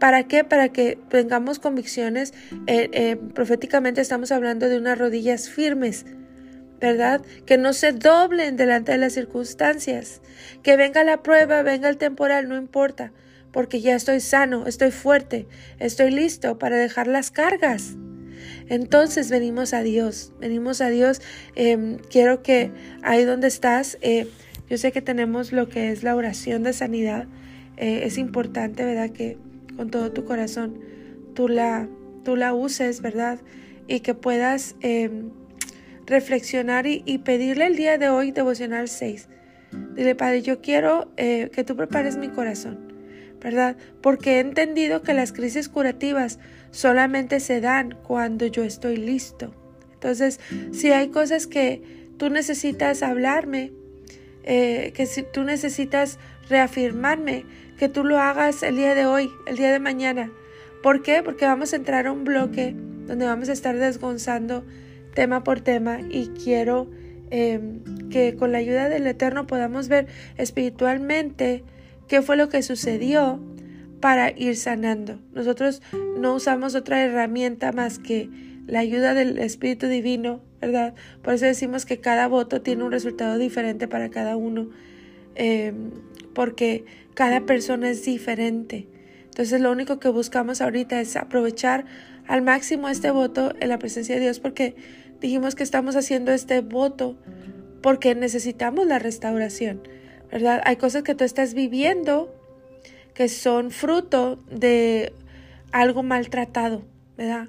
¿Para 0.00 0.24
qué? 0.24 0.42
Para 0.42 0.70
que 0.70 0.98
tengamos 1.08 1.60
convicciones. 1.60 2.34
Eh, 2.66 3.16
proféticamente 3.34 4.00
estamos 4.00 4.32
hablando 4.32 4.68
de 4.68 4.78
unas 4.78 4.98
rodillas 4.98 5.48
firmes, 5.48 6.04
¿verdad? 6.80 7.22
Que 7.46 7.58
no 7.58 7.72
se 7.72 7.92
doblen 7.92 8.56
delante 8.56 8.90
de 8.90 8.98
las 8.98 9.12
circunstancias. 9.12 10.20
Que 10.64 10.76
venga 10.76 11.04
la 11.04 11.22
prueba, 11.22 11.62
venga 11.62 11.88
el 11.88 11.98
temporal, 11.98 12.48
no 12.48 12.56
importa, 12.56 13.12
porque 13.52 13.80
ya 13.80 13.94
estoy 13.94 14.20
sano, 14.20 14.66
estoy 14.66 14.90
fuerte, 14.90 15.46
estoy 15.78 16.10
listo 16.10 16.58
para 16.58 16.76
dejar 16.76 17.06
las 17.06 17.30
cargas. 17.30 17.96
Entonces 18.68 19.30
venimos 19.30 19.74
a 19.74 19.82
Dios, 19.82 20.32
venimos 20.40 20.80
a 20.80 20.88
Dios. 20.88 21.20
Em, 21.54 21.98
quiero 21.98 22.42
que 22.42 22.70
ahí 23.02 23.24
donde 23.24 23.48
estás, 23.48 23.98
eh, 24.00 24.26
yo 24.68 24.78
sé 24.78 24.92
que 24.92 25.02
tenemos 25.02 25.52
lo 25.52 25.68
que 25.68 25.90
es 25.90 26.02
la 26.02 26.16
oración 26.16 26.62
de 26.62 26.72
sanidad. 26.72 27.26
es 27.76 28.16
importante, 28.16 28.84
¿verdad? 28.84 29.10
Que 29.10 29.38
con 29.76 29.90
todo 29.90 30.12
tu 30.12 30.24
corazón 30.24 30.78
tú 31.34 31.48
la, 31.48 31.88
tú 32.24 32.36
la 32.36 32.54
uses, 32.54 33.00
¿verdad? 33.00 33.40
Y 33.88 34.00
que 34.00 34.14
puedas 34.14 34.76
em, 34.80 35.30
reflexionar 36.06 36.86
y, 36.86 37.18
pedirle 37.18 37.66
el 37.66 37.76
día 37.76 37.98
de 37.98 38.08
hoy 38.08 38.32
devocional 38.32 38.88
6. 38.88 39.28
Dile, 39.94 40.14
Padre, 40.14 40.42
yo 40.42 40.60
quiero 40.60 41.10
eh, 41.16 41.50
que 41.52 41.64
tú 41.64 41.76
prepares 41.76 42.16
mi 42.16 42.28
corazón, 42.28 42.91
¿verdad? 43.42 43.76
Porque 44.00 44.36
he 44.36 44.40
entendido 44.40 45.02
que 45.02 45.14
las 45.14 45.32
crisis 45.32 45.68
curativas 45.68 46.38
solamente 46.70 47.40
se 47.40 47.60
dan 47.60 47.96
cuando 48.02 48.46
yo 48.46 48.62
estoy 48.62 48.96
listo. 48.96 49.52
Entonces, 49.94 50.40
si 50.72 50.90
hay 50.92 51.08
cosas 51.08 51.46
que 51.46 51.82
tú 52.18 52.30
necesitas 52.30 53.02
hablarme, 53.02 53.72
eh, 54.44 54.92
que 54.94 55.06
si 55.06 55.22
tú 55.22 55.44
necesitas 55.44 56.18
reafirmarme, 56.48 57.44
que 57.78 57.88
tú 57.88 58.04
lo 58.04 58.18
hagas 58.18 58.62
el 58.62 58.76
día 58.76 58.94
de 58.94 59.06
hoy, 59.06 59.30
el 59.46 59.56
día 59.56 59.72
de 59.72 59.78
mañana. 59.78 60.30
¿Por 60.82 61.02
qué? 61.02 61.22
Porque 61.22 61.46
vamos 61.46 61.72
a 61.72 61.76
entrar 61.76 62.06
a 62.06 62.12
un 62.12 62.24
bloque 62.24 62.74
donde 63.06 63.26
vamos 63.26 63.48
a 63.48 63.52
estar 63.52 63.76
desgonzando 63.76 64.64
tema 65.14 65.44
por 65.44 65.60
tema 65.60 66.00
y 66.10 66.28
quiero 66.28 66.90
em, 67.30 68.08
que 68.08 68.36
con 68.36 68.52
la 68.52 68.58
ayuda 68.58 68.88
del 68.88 69.06
Eterno 69.06 69.46
podamos 69.46 69.88
ver 69.88 70.06
espiritualmente 70.36 71.64
qué 72.12 72.20
fue 72.20 72.36
lo 72.36 72.50
que 72.50 72.60
sucedió 72.60 73.40
para 74.00 74.38
ir 74.38 74.58
sanando. 74.58 75.18
Nosotros 75.32 75.80
no 76.18 76.34
usamos 76.34 76.74
otra 76.74 77.02
herramienta 77.02 77.72
más 77.72 77.98
que 77.98 78.28
la 78.66 78.80
ayuda 78.80 79.14
del 79.14 79.38
Espíritu 79.38 79.86
Divino, 79.86 80.42
¿verdad? 80.60 80.92
Por 81.22 81.32
eso 81.32 81.46
decimos 81.46 81.86
que 81.86 82.00
cada 82.00 82.28
voto 82.28 82.60
tiene 82.60 82.84
un 82.84 82.92
resultado 82.92 83.38
diferente 83.38 83.88
para 83.88 84.10
cada 84.10 84.36
uno. 84.36 84.68
Em, 85.36 85.90
porque 86.34 86.84
cada 87.14 87.46
persona 87.46 87.88
es 87.88 88.04
diferente. 88.04 88.88
Entonces 89.24 89.62
lo 89.62 89.72
único 89.72 89.98
que 89.98 90.10
buscamos 90.10 90.60
ahorita 90.60 91.00
es 91.00 91.16
aprovechar 91.16 91.86
al 92.26 92.42
máximo 92.42 92.90
este 92.90 93.10
voto 93.10 93.54
en 93.58 93.70
la 93.70 93.78
presencia 93.78 94.16
de 94.16 94.20
Dios 94.20 94.38
porque 94.38 94.76
dijimos 95.18 95.54
que 95.54 95.62
estamos 95.62 95.96
haciendo 95.96 96.30
este 96.30 96.60
voto 96.60 97.16
porque 97.80 98.14
necesitamos 98.14 98.86
la 98.86 98.98
restauración, 98.98 99.80
¿verdad? 100.32 100.60
Hay 100.64 100.76
cosas 100.76 101.04
que 101.04 101.14
tú 101.14 101.22
estás 101.22 101.54
viviendo 101.54 102.34
que 103.14 103.28
son 103.28 103.70
fruto 103.70 104.42
de 104.50 105.12
algo 105.70 106.02
maltratado, 106.02 106.82
¿verdad? 107.16 107.48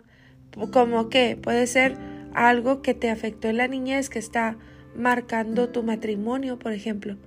Como 0.72 1.10
que 1.10 1.38
puede 1.42 1.66
ser 1.66 1.98
algo 2.36 2.82
que 2.82 2.94
te 2.94 3.10
afectó 3.10 3.48
en 3.48 3.58
la 3.58 3.68
niñez 3.68 4.10
que 4.10 4.20
está 4.20 4.58
marcando 4.96 5.70
tu 5.70 5.82
matrimonio, 5.82 6.60
por 6.60 6.74
ejemplo 6.74 7.18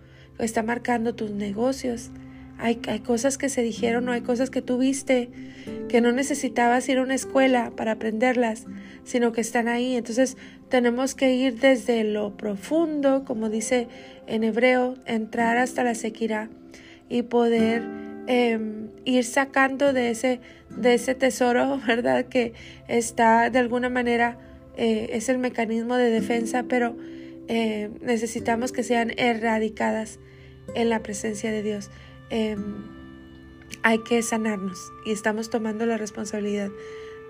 está 0.45 0.62
marcando 0.62 1.14
tus 1.14 1.31
negocios. 1.31 2.11
Hay, 2.59 2.77
cosas 3.01 3.37
que 3.37 3.49
se 3.49 3.62
dijeron 3.62 4.09
o 4.09 4.12
hay 4.12 4.23
cosas 4.23 4.51
que 4.51 4.62
tú 4.62 4.79
viste 4.79 5.29
que 5.88 6.01
no 6.01 6.12
necesitabas 6.12 6.88
ir 6.88 6.99
a 6.99 7.03
una 7.03 7.14
escuela 7.14 7.73
para 7.77 7.92
aprenderlas, 7.92 8.66
sino 9.05 9.33
que 9.33 9.40
están 9.40 9.69
ahí. 9.69 9.95
Entonces 9.97 10.37
tenemos 10.69 11.14
que 11.14 11.35
ir 11.35 11.61
desde 11.61 12.03
lo 12.05 12.37
profundo, 12.37 13.25
como 13.25 13.51
dice 13.51 13.88
en 14.27 14.42
hebreo, 14.42 14.95
entrar 15.05 15.59
hasta 15.59 15.85
la 15.85 15.95
sequía 15.95 16.49
y 17.09 17.23
poder 17.23 17.83
em, 18.27 18.88
ir 19.05 19.25
sacando 19.25 19.92
de 19.92 20.11
ese, 20.11 20.40
de 20.71 20.95
ese 20.95 21.14
tesoro, 21.14 21.81
¿verdad? 21.87 22.25
Que 22.27 22.55
está 22.88 23.51
de 23.51 23.59
alguna 23.59 23.90
manera, 23.90 24.38
eh, 24.77 25.11
es 25.12 25.29
el 25.29 25.38
mecanismo 25.38 25.97
de 25.97 26.11
defensa, 26.11 26.64
pero 26.69 26.97
eh, 27.49 27.90
necesitamos 28.01 28.73
que 28.73 28.83
sean 28.83 29.12
erradicadas 29.16 30.19
en 30.75 30.88
la 30.88 31.03
presencia 31.03 31.53
de 31.53 31.62
Dios. 31.62 31.90
Em, 32.30 32.84
hay 33.82 33.98
que 33.98 34.22
sanarnos 34.22 34.92
y 35.04 35.12
estamos 35.12 35.50
tomando 35.50 35.86
la 35.86 35.96
responsabilidad 35.96 36.70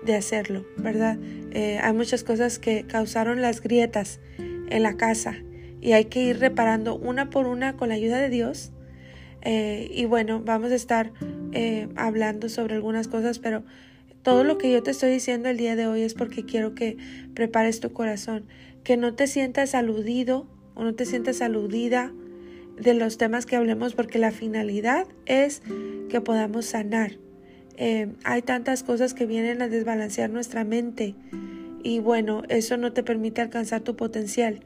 de 0.03 0.15
hacerlo, 0.15 0.65
¿verdad? 0.77 1.17
Eh, 1.51 1.79
hay 1.81 1.93
muchas 1.93 2.23
cosas 2.23 2.59
que 2.59 2.85
causaron 2.87 3.41
las 3.41 3.61
grietas 3.61 4.19
en 4.37 4.83
la 4.83 4.97
casa 4.97 5.35
y 5.81 5.93
hay 5.93 6.05
que 6.05 6.21
ir 6.21 6.39
reparando 6.39 6.95
una 6.95 7.29
por 7.29 7.47
una 7.47 7.77
con 7.77 7.89
la 7.89 7.95
ayuda 7.95 8.17
de 8.17 8.29
Dios. 8.29 8.71
Eh, 9.41 9.89
y 9.91 10.05
bueno, 10.05 10.41
vamos 10.43 10.71
a 10.71 10.75
estar 10.75 11.11
hablando 11.95 12.49
sobre 12.49 12.75
algunas 12.75 13.07
cosas, 13.07 13.39
pero 13.39 13.63
todo 14.21 14.43
lo 14.43 14.57
que 14.57 14.71
yo 14.71 14.83
te 14.83 14.91
estoy 14.91 15.09
diciendo 15.09 15.49
el 15.49 15.57
día 15.57 15.75
de 15.75 15.87
hoy 15.87 16.01
es 16.01 16.13
porque 16.13 16.43
quiero 16.43 16.75
que 16.75 16.97
prepares 17.33 17.79
tu 17.79 17.93
corazón 17.93 18.45
que 18.83 18.95
no 18.95 19.13
te 19.15 19.27
sientas 19.27 19.75
aludido 19.75 20.47
o 20.75 20.83
no 20.83 20.95
te 20.95 21.05
sientas 21.05 21.41
aludida 21.41 22.13
de 22.79 22.93
los 22.93 23.17
temas 23.17 23.45
que 23.45 23.55
hablemos 23.55 23.93
porque 23.93 24.19
la 24.19 24.31
finalidad 24.31 25.07
es 25.25 25.61
que 26.09 26.21
podamos 26.21 26.65
sanar. 26.65 27.17
Eh, 27.75 28.13
hay 28.23 28.41
tantas 28.41 28.83
cosas 28.83 29.13
que 29.13 29.25
vienen 29.25 29.61
a 29.61 29.67
desbalancear 29.67 30.29
nuestra 30.29 30.63
mente 30.63 31.15
y 31.83 31.99
bueno, 31.99 32.43
eso 32.49 32.77
no 32.77 32.91
te 32.91 33.03
permite 33.03 33.41
alcanzar 33.41 33.81
tu 33.81 33.95
potencial 33.95 34.61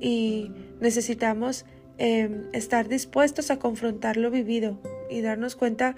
y 0.00 0.50
necesitamos 0.80 1.66
eh, 1.98 2.48
estar 2.54 2.88
dispuestos 2.88 3.50
a 3.50 3.58
confrontar 3.58 4.16
lo 4.16 4.30
vivido 4.30 4.78
y 5.10 5.20
darnos 5.20 5.54
cuenta 5.54 5.96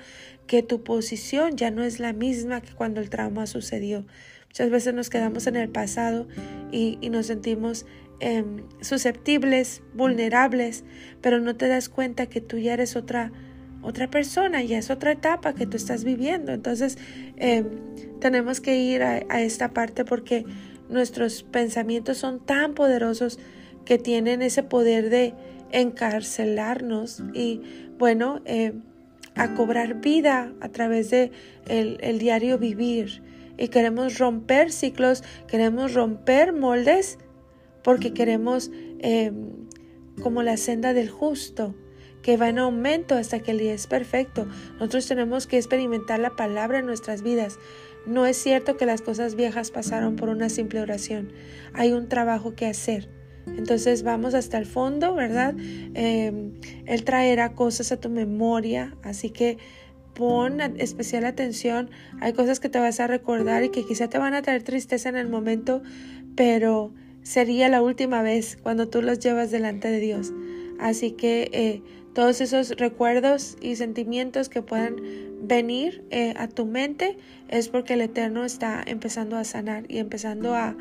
que 0.48 0.62
tu 0.62 0.82
posición 0.82 1.56
ya 1.56 1.70
no 1.70 1.84
es 1.84 2.00
la 2.00 2.12
misma 2.12 2.60
que 2.60 2.72
cuando 2.72 3.00
el 3.00 3.08
trauma 3.08 3.46
sucedió. 3.46 4.04
Muchas 4.48 4.70
veces 4.70 4.94
nos 4.94 5.10
quedamos 5.10 5.46
en 5.46 5.56
el 5.56 5.68
pasado 5.68 6.26
y, 6.72 6.98
nos 7.08 7.26
sentimos 7.26 7.86
em, 8.22 8.62
susceptibles, 8.80 9.82
vulnerables, 9.94 10.84
pero 11.20 11.40
no 11.40 11.56
te 11.56 11.66
das 11.66 11.88
cuenta 11.88 12.26
que 12.26 12.40
tú 12.40 12.56
ya 12.56 12.72
eres 12.74 12.94
otra, 12.94 13.32
otra 13.82 14.08
persona, 14.08 14.62
ya 14.62 14.78
es 14.78 14.90
otra 14.90 15.10
etapa 15.10 15.54
que 15.54 15.66
tú 15.66 15.76
estás 15.76 16.04
viviendo. 16.04 16.52
Entonces 16.52 16.98
em, 17.36 17.66
tenemos 18.20 18.60
que 18.60 18.76
ir 18.76 19.02
a, 19.02 19.18
esta 19.40 19.72
parte 19.72 20.04
porque 20.04 20.44
nuestros 20.88 21.42
pensamientos 21.42 22.18
son 22.18 22.38
tan 22.38 22.74
poderosos 22.74 23.40
que 23.84 23.98
tienen 23.98 24.40
ese 24.40 24.62
poder 24.62 25.10
de 25.10 25.34
encarcelarnos 25.72 27.24
y 27.34 27.60
bueno, 27.98 28.40
em, 28.44 28.82
a 29.34 29.54
cobrar 29.54 30.00
vida 30.00 30.52
a 30.60 30.68
través 30.68 31.10
de 31.10 31.32
el 31.66 32.18
diario 32.18 32.58
vivir 32.58 33.22
y 33.58 33.68
queremos 33.68 34.18
romper 34.18 34.70
ciclos, 34.70 35.24
queremos 35.48 35.94
romper 35.94 36.52
moldes 36.52 37.18
porque 37.82 38.12
queremos 38.12 38.70
em, 39.00 39.50
como 40.22 40.42
la 40.42 40.56
senda 40.56 40.92
del 40.92 41.10
justo 41.10 41.74
que 42.22 42.36
va 42.36 42.48
en 42.48 42.58
aumento 42.58 43.16
hasta 43.16 43.40
que 43.40 43.50
el 43.50 43.58
día 43.58 43.74
es 43.74 43.86
perfecto. 43.86 44.46
Nosotros 44.74 45.06
tenemos 45.06 45.46
que 45.46 45.56
experimentar 45.56 46.20
la 46.20 46.36
palabra 46.36 46.78
en 46.78 46.86
nuestras 46.86 47.22
vidas. 47.22 47.58
No 48.06 48.26
es 48.26 48.36
cierto 48.36 48.76
que 48.76 48.86
las 48.86 49.02
cosas 49.02 49.34
viejas 49.34 49.70
pasaron 49.70 50.16
por 50.16 50.28
una 50.28 50.48
simple 50.48 50.80
oración. 50.80 51.32
Hay 51.74 51.92
un 51.92 52.08
trabajo 52.08 52.54
que 52.54 52.66
hacer. 52.66 53.08
Entonces 53.46 54.04
vamos 54.04 54.34
hasta 54.34 54.56
el 54.58 54.66
fondo, 54.66 55.14
¿verdad? 55.14 55.54
Em, 55.94 56.52
él 56.86 57.04
traerá 57.04 57.54
cosas 57.54 57.90
a 57.90 57.98
tu 57.98 58.08
memoria, 58.08 58.96
así 59.02 59.30
que 59.30 59.58
pon 60.14 60.60
especial 60.78 61.24
atención. 61.24 61.90
Hay 62.20 62.34
cosas 62.34 62.60
que 62.60 62.68
te 62.68 62.78
vas 62.78 63.00
a 63.00 63.08
recordar 63.08 63.64
y 63.64 63.70
que 63.70 63.84
quizá 63.84 64.08
te 64.08 64.18
van 64.18 64.34
a 64.34 64.42
traer 64.42 64.62
tristeza 64.62 65.08
en 65.08 65.16
el 65.16 65.28
momento, 65.28 65.82
pero 66.36 66.92
sería 67.22 67.68
la 67.68 67.82
última 67.82 68.22
vez 68.22 68.58
cuando 68.62 68.88
tú 68.88 69.02
los 69.02 69.18
llevas 69.18 69.50
delante 69.50 69.90
de 69.90 70.00
Dios. 70.00 70.32
Así 70.78 71.12
que 71.12 71.50
eh, 71.52 71.82
todos 72.14 72.40
esos 72.40 72.70
recuerdos 72.70 73.56
y 73.60 73.76
sentimientos 73.76 74.48
que 74.48 74.62
puedan 74.62 74.96
venir 75.42 76.04
eh, 76.10 76.34
a 76.36 76.48
tu 76.48 76.66
mente 76.66 77.16
es 77.48 77.68
porque 77.68 77.94
el 77.94 78.00
Eterno 78.00 78.44
está 78.44 78.82
empezando 78.86 79.36
a 79.36 79.44
sanar 79.44 79.84
y 79.88 79.98
empezando 79.98 80.54
a, 80.54 80.76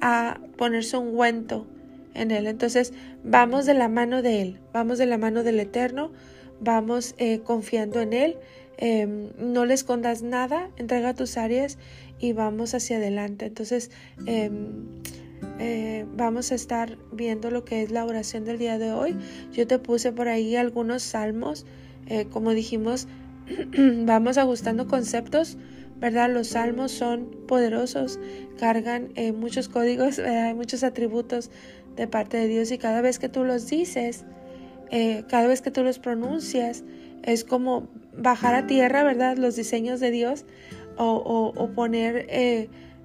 a 0.00 0.40
ponerse 0.56 0.96
un 0.96 1.08
ungüento 1.08 1.66
en 2.14 2.30
Él. 2.30 2.46
Entonces 2.46 2.92
vamos 3.22 3.66
de 3.66 3.74
la 3.74 3.88
mano 3.88 4.22
de 4.22 4.42
Él, 4.42 4.60
vamos 4.72 4.98
de 4.98 5.06
la 5.06 5.18
mano 5.18 5.42
del 5.42 5.60
Eterno, 5.60 6.10
vamos 6.60 7.14
eh, 7.18 7.40
confiando 7.40 8.00
en 8.00 8.12
Él. 8.12 8.36
Em, 8.76 9.28
no 9.38 9.66
le 9.66 9.74
escondas 9.74 10.22
nada, 10.22 10.68
entrega 10.76 11.14
tus 11.14 11.36
áreas 11.36 11.78
y 12.18 12.32
vamos 12.32 12.74
hacia 12.74 12.96
adelante. 12.96 13.46
Entonces, 13.46 13.90
em, 14.26 14.86
eh, 15.58 16.06
vamos 16.16 16.52
a 16.52 16.54
estar 16.54 16.98
viendo 17.12 17.50
lo 17.50 17.64
que 17.64 17.82
es 17.82 17.90
la 17.90 18.04
oración 18.04 18.44
del 18.44 18.58
día 18.58 18.78
de 18.78 18.92
hoy. 18.92 19.16
Yo 19.52 19.66
te 19.66 19.78
puse 19.78 20.12
por 20.12 20.28
ahí 20.28 20.56
algunos 20.56 21.02
salmos, 21.02 21.66
eh, 22.06 22.26
como 22.30 22.52
dijimos, 22.52 23.08
vamos 24.04 24.38
ajustando 24.38 24.86
conceptos, 24.86 25.56
¿verdad? 26.00 26.30
Los 26.30 26.48
salmos 26.48 26.92
son 26.92 27.30
poderosos, 27.46 28.18
cargan 28.58 29.08
eh, 29.14 29.32
muchos 29.32 29.68
códigos, 29.68 30.20
muchos 30.54 30.82
atributos 30.84 31.50
de 31.96 32.06
parte 32.06 32.36
de 32.36 32.48
Dios 32.48 32.70
y 32.70 32.78
cada 32.78 33.00
vez 33.00 33.18
que 33.18 33.28
tú 33.28 33.44
los 33.44 33.68
dices, 33.68 34.24
cada 35.28 35.48
vez 35.48 35.60
que 35.60 35.70
tú 35.70 35.82
los 35.82 35.98
pronuncias, 35.98 36.84
es 37.22 37.42
como 37.42 37.88
bajar 38.16 38.54
a 38.54 38.66
tierra, 38.66 39.02
¿verdad? 39.02 39.36
Los 39.36 39.56
diseños 39.56 39.98
de 39.98 40.10
Dios 40.10 40.44
o 40.96 41.70
poner 41.74 42.26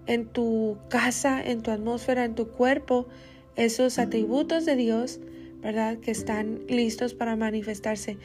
en 0.09 0.25
tu 0.25 0.79
casa, 0.89 1.39
en 1.39 1.61
tu 1.61 1.69
atmósfera, 1.69 2.25
en 2.25 2.33
tu 2.33 2.47
cuerpo, 2.47 3.05
esos 3.55 3.99
atributos 3.99 4.65
de 4.65 4.75
Dios, 4.75 5.19
¿verdad? 5.61 5.99
Que 5.99 6.09
están 6.09 6.61
listos 6.67 7.13
para 7.13 7.35
manifestarse. 7.35 8.17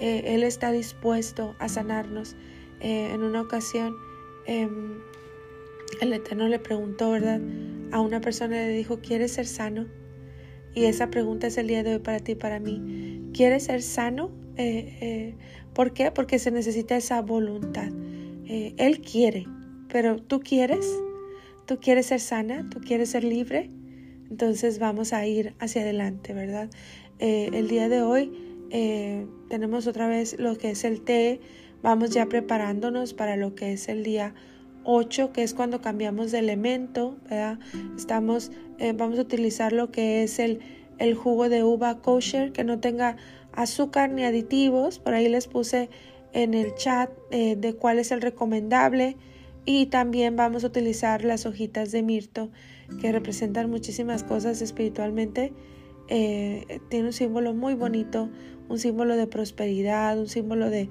Eh, 0.00 0.22
él 0.26 0.44
está 0.44 0.70
dispuesto 0.70 1.56
a 1.58 1.68
sanarnos. 1.68 2.36
Eh, 2.80 3.10
en 3.12 3.24
una 3.24 3.40
ocasión, 3.40 3.92
em, 4.46 5.00
el 6.00 6.12
Eterno 6.12 6.46
le 6.46 6.60
preguntó, 6.60 7.10
¿verdad? 7.10 7.40
A 7.90 8.00
una 8.00 8.20
persona 8.20 8.54
le 8.54 8.68
dijo, 8.68 9.00
¿quieres 9.00 9.32
ser 9.32 9.46
sano? 9.46 9.88
Y 10.76 10.84
esa 10.84 11.10
pregunta 11.10 11.48
es 11.48 11.58
el 11.58 11.66
día 11.66 11.82
de 11.82 11.94
hoy 11.94 11.98
para 11.98 12.20
ti 12.20 12.36
para 12.36 12.60
mí. 12.60 13.30
¿Quieres 13.34 13.64
ser 13.64 13.82
sano? 13.82 14.30
Eh, 14.56 15.34
¿Por 15.74 15.92
qué? 15.92 16.12
Porque 16.12 16.38
se 16.38 16.52
necesita 16.52 16.96
esa 16.96 17.20
voluntad. 17.20 17.90
él 18.46 19.00
quiere, 19.00 19.46
pero 19.88 20.18
¿tú 20.18 20.40
quieres? 20.40 20.86
Tú 21.72 21.80
quieres 21.80 22.04
ser 22.04 22.20
sana, 22.20 22.68
tú 22.68 22.82
quieres 22.82 23.08
ser 23.12 23.24
libre, 23.24 23.70
entonces 24.30 24.78
vamos 24.78 25.14
a 25.14 25.26
ir 25.26 25.54
hacia 25.58 25.80
adelante, 25.80 26.34
¿verdad? 26.34 26.68
Eh, 27.18 27.48
el 27.54 27.66
día 27.66 27.88
de 27.88 28.02
hoy 28.02 28.30
eh, 28.68 29.26
tenemos 29.48 29.86
otra 29.86 30.06
vez 30.06 30.38
lo 30.38 30.58
que 30.58 30.72
es 30.72 30.84
el 30.84 31.00
té, 31.00 31.40
vamos 31.82 32.10
ya 32.10 32.26
preparándonos 32.26 33.14
para 33.14 33.36
lo 33.36 33.54
que 33.54 33.72
es 33.72 33.88
el 33.88 34.02
día 34.02 34.34
8, 34.84 35.32
que 35.32 35.42
es 35.42 35.54
cuando 35.54 35.80
cambiamos 35.80 36.30
de 36.30 36.40
elemento, 36.40 37.16
¿verdad? 37.22 37.58
Estamos, 37.96 38.52
eh, 38.78 38.92
vamos 38.94 39.18
a 39.18 39.22
utilizar 39.22 39.72
lo 39.72 39.90
que 39.90 40.24
es 40.24 40.40
el, 40.40 40.60
el 40.98 41.14
jugo 41.14 41.48
de 41.48 41.64
uva 41.64 42.02
kosher, 42.02 42.52
que 42.52 42.64
no 42.64 42.80
tenga 42.80 43.16
azúcar 43.54 44.10
ni 44.10 44.24
aditivos, 44.24 44.98
por 44.98 45.14
ahí 45.14 45.26
les 45.30 45.46
puse 45.48 45.88
en 46.34 46.52
el 46.52 46.74
chat 46.74 47.10
de 47.30 47.74
cuál 47.80 47.98
es 47.98 48.12
el 48.12 48.20
recomendable. 48.20 49.16
Y 49.64 49.86
también 49.86 50.36
vamos 50.36 50.64
a 50.64 50.68
utilizar 50.68 51.24
las 51.24 51.46
hojitas 51.46 51.92
de 51.92 52.02
mirto 52.02 52.50
que 53.00 53.12
representan 53.12 53.70
muchísimas 53.70 54.24
cosas 54.24 54.60
espiritualmente. 54.60 55.52
Eh, 56.08 56.80
tiene 56.88 57.06
un 57.06 57.12
símbolo 57.12 57.54
muy 57.54 57.74
bonito, 57.74 58.28
un 58.68 58.78
símbolo 58.78 59.16
de 59.16 59.26
prosperidad, 59.26 60.18
un 60.18 60.28
símbolo 60.28 60.68
de, 60.68 60.88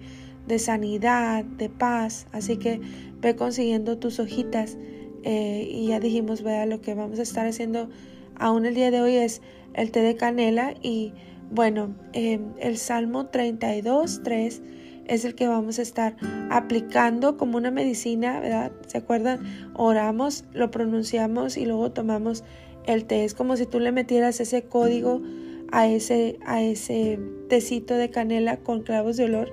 sanidad, 0.57 1.43
de 1.43 1.69
paz. 1.69 2.27
Así 2.31 2.57
que 2.57 2.79
ve 3.19 3.35
consiguiendo 3.35 3.97
tus 3.97 4.19
hojitas. 4.19 4.77
Eh, 5.23 5.67
y 5.69 5.87
ya 5.87 5.99
dijimos, 5.99 6.41
vea, 6.41 6.65
lo 6.65 6.81
que 6.81 6.93
vamos 6.93 7.19
a 7.19 7.23
estar 7.23 7.45
haciendo 7.45 7.89
aún 8.35 8.65
el 8.65 8.73
día 8.73 8.89
de 8.89 9.01
hoy 9.01 9.15
es 9.15 9.41
el 9.73 9.91
té 9.91 9.99
de 10.01 10.15
canela. 10.15 10.75
Y 10.81 11.13
bueno, 11.51 11.93
eh, 12.13 12.39
el 12.59 12.77
Salmo 12.77 13.27
32, 13.27 14.21
3 14.23 14.61
es 15.11 15.25
el 15.25 15.35
que 15.35 15.45
vamos 15.45 15.77
a 15.77 15.81
estar 15.81 16.15
aplicando 16.49 17.35
como 17.35 17.57
una 17.57 17.69
medicina, 17.69 18.39
¿verdad? 18.39 18.71
¿Se 18.87 18.97
acuerdan? 18.97 19.41
Oramos, 19.73 20.45
lo 20.53 20.71
pronunciamos 20.71 21.57
y 21.57 21.65
luego 21.65 21.91
tomamos 21.91 22.45
el 22.85 23.03
té. 23.03 23.25
Es 23.25 23.33
como 23.33 23.57
si 23.57 23.65
tú 23.65 23.81
le 23.81 23.91
metieras 23.91 24.39
ese 24.39 24.63
código 24.63 25.21
a 25.69 25.85
ese, 25.85 26.39
a 26.45 26.61
ese 26.61 27.19
tecito 27.49 27.95
de 27.95 28.09
canela 28.09 28.55
con 28.57 28.83
clavos 28.83 29.17
de 29.17 29.25
olor, 29.25 29.51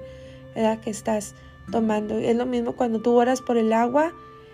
¿verdad? 0.55 0.79
Que 0.79 0.91
estás 0.91 1.35
tomando. 1.73 2.19
Es 2.19 2.37
lo 2.37 2.47
mismo 2.47 2.77
cuando 2.77 3.03
tú 3.03 3.15
oras 3.15 3.43
por 3.43 3.57
el 3.57 3.73
agua, 3.73 4.13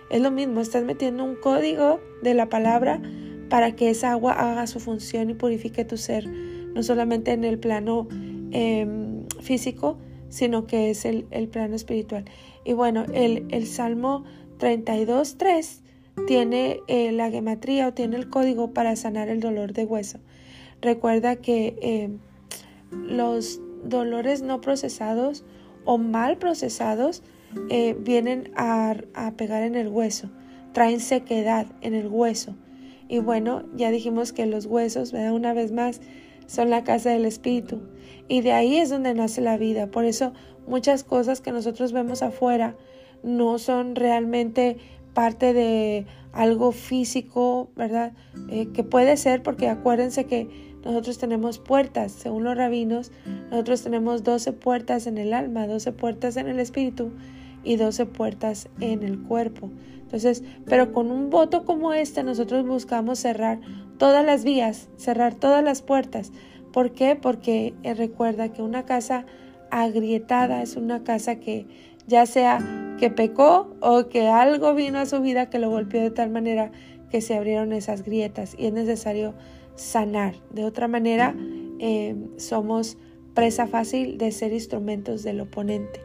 es 0.08 0.22
lo 0.22 0.30
mismo, 0.30 0.62
estás 0.62 0.84
metiendo 0.84 1.22
un 1.22 1.36
código 1.36 2.00
de 2.22 2.32
la 2.32 2.48
palabra 2.48 3.02
para 3.50 3.76
que 3.76 3.90
esa 3.90 4.12
agua 4.12 4.32
haga 4.32 4.66
su 4.66 4.80
función 4.80 5.28
y 5.28 5.34
purifique 5.34 5.84
tu 5.84 5.98
ser, 5.98 6.26
no 6.26 6.82
solamente 6.82 7.32
en 7.32 7.44
el 7.44 7.58
plano 7.58 8.08
em, 8.52 9.28
físico, 9.42 9.98
sino 10.34 10.66
que 10.66 10.90
es 10.90 11.04
el, 11.04 11.24
plano 11.52 11.76
espiritual. 11.76 12.24
Y 12.64 12.72
bueno, 12.72 13.04
el, 13.14 13.46
el 13.50 13.68
Salmo 13.68 14.24
32.3 14.58 15.80
tiene 16.26 16.80
eh, 16.88 17.12
la 17.12 17.30
gematría 17.30 17.86
o 17.86 17.94
tiene 17.94 18.16
el 18.16 18.28
código 18.28 18.72
para 18.72 18.96
sanar 18.96 19.28
el 19.28 19.38
dolor 19.38 19.74
de 19.74 19.84
hueso. 19.84 20.18
Recuerda 20.82 21.36
que 21.36 21.76
eh, 21.80 22.10
los 22.90 23.60
dolores 23.84 24.42
no 24.42 24.60
procesados 24.60 25.44
o 25.84 25.98
mal 25.98 26.36
procesados 26.38 27.22
eh, 27.70 27.96
vienen 27.96 28.50
a, 28.56 28.96
a, 29.14 29.30
pegar 29.34 29.62
en 29.62 29.76
el 29.76 29.86
hueso, 29.86 30.30
traen 30.72 30.98
sequedad 30.98 31.68
en 31.80 31.94
el 31.94 32.08
hueso. 32.08 32.56
Y 33.08 33.20
bueno, 33.20 33.62
ya 33.76 33.92
dijimos 33.92 34.32
que 34.32 34.46
los 34.46 34.66
huesos, 34.66 35.12
¿verdad? 35.12 35.32
una 35.32 35.52
vez 35.52 35.70
más, 35.70 36.00
son 36.46 36.70
la 36.70 36.84
casa 36.84 37.10
del 37.10 37.24
Espíritu. 37.24 37.80
Y 38.28 38.40
de 38.40 38.52
ahí 38.52 38.76
es 38.76 38.90
donde 38.90 39.14
nace 39.14 39.40
la 39.40 39.56
vida. 39.56 39.88
Por 39.88 40.04
eso 40.04 40.32
muchas 40.66 41.04
cosas 41.04 41.40
que 41.40 41.52
nosotros 41.52 41.92
vemos 41.92 42.22
afuera 42.22 42.76
no 43.22 43.58
son 43.58 43.94
realmente 43.96 44.78
parte 45.14 45.52
de 45.52 46.06
algo 46.32 46.72
físico, 46.72 47.70
¿verdad? 47.76 48.12
Eh, 48.48 48.68
que 48.72 48.82
puede 48.82 49.16
ser 49.16 49.42
porque 49.42 49.68
acuérdense 49.68 50.24
que 50.24 50.74
nosotros 50.84 51.16
tenemos 51.16 51.58
puertas, 51.58 52.12
según 52.12 52.44
los 52.44 52.56
rabinos, 52.56 53.10
nosotros 53.50 53.82
tenemos 53.82 54.22
12 54.22 54.52
puertas 54.52 55.06
en 55.06 55.16
el 55.16 55.32
alma, 55.32 55.66
12 55.66 55.92
puertas 55.92 56.36
en 56.36 56.48
el 56.48 56.60
espíritu 56.60 57.12
y 57.62 57.76
12 57.76 58.04
puertas 58.06 58.68
en 58.80 59.02
el 59.02 59.18
cuerpo. 59.22 59.70
Entonces, 60.02 60.44
pero 60.66 60.92
con 60.92 61.10
un 61.10 61.30
voto 61.30 61.64
como 61.64 61.94
este 61.94 62.22
nosotros 62.22 62.66
buscamos 62.66 63.18
cerrar 63.18 63.60
todas 63.98 64.24
las 64.24 64.44
vías, 64.44 64.88
cerrar 64.96 65.34
todas 65.34 65.62
las 65.62 65.82
puertas. 65.82 66.32
¿Por 66.72 66.92
qué? 66.92 67.16
Porque 67.16 67.74
eh, 67.82 67.94
recuerda 67.94 68.52
que 68.52 68.62
una 68.62 68.84
casa 68.84 69.26
agrietada 69.70 70.62
es 70.62 70.76
una 70.76 71.04
casa 71.04 71.36
que 71.36 71.66
ya 72.06 72.26
sea 72.26 72.58
que 72.98 73.10
pecó 73.10 73.74
o 73.80 74.08
que 74.08 74.28
algo 74.28 74.74
vino 74.74 74.98
a 74.98 75.06
su 75.06 75.20
vida 75.20 75.50
que 75.50 75.58
lo 75.58 75.70
golpeó 75.70 76.00
de 76.00 76.10
tal 76.10 76.30
manera 76.30 76.70
que 77.10 77.20
se 77.20 77.34
abrieron 77.34 77.72
esas 77.72 78.02
grietas 78.02 78.54
y 78.58 78.66
es 78.66 78.72
necesario 78.72 79.34
sanar. 79.76 80.34
De 80.50 80.64
otra 80.64 80.88
manera, 80.88 81.34
eh, 81.80 82.16
somos 82.36 82.96
presa 83.34 83.66
fácil 83.66 84.18
de 84.18 84.32
ser 84.32 84.52
instrumentos 84.52 85.22
del 85.22 85.40
oponente 85.40 86.00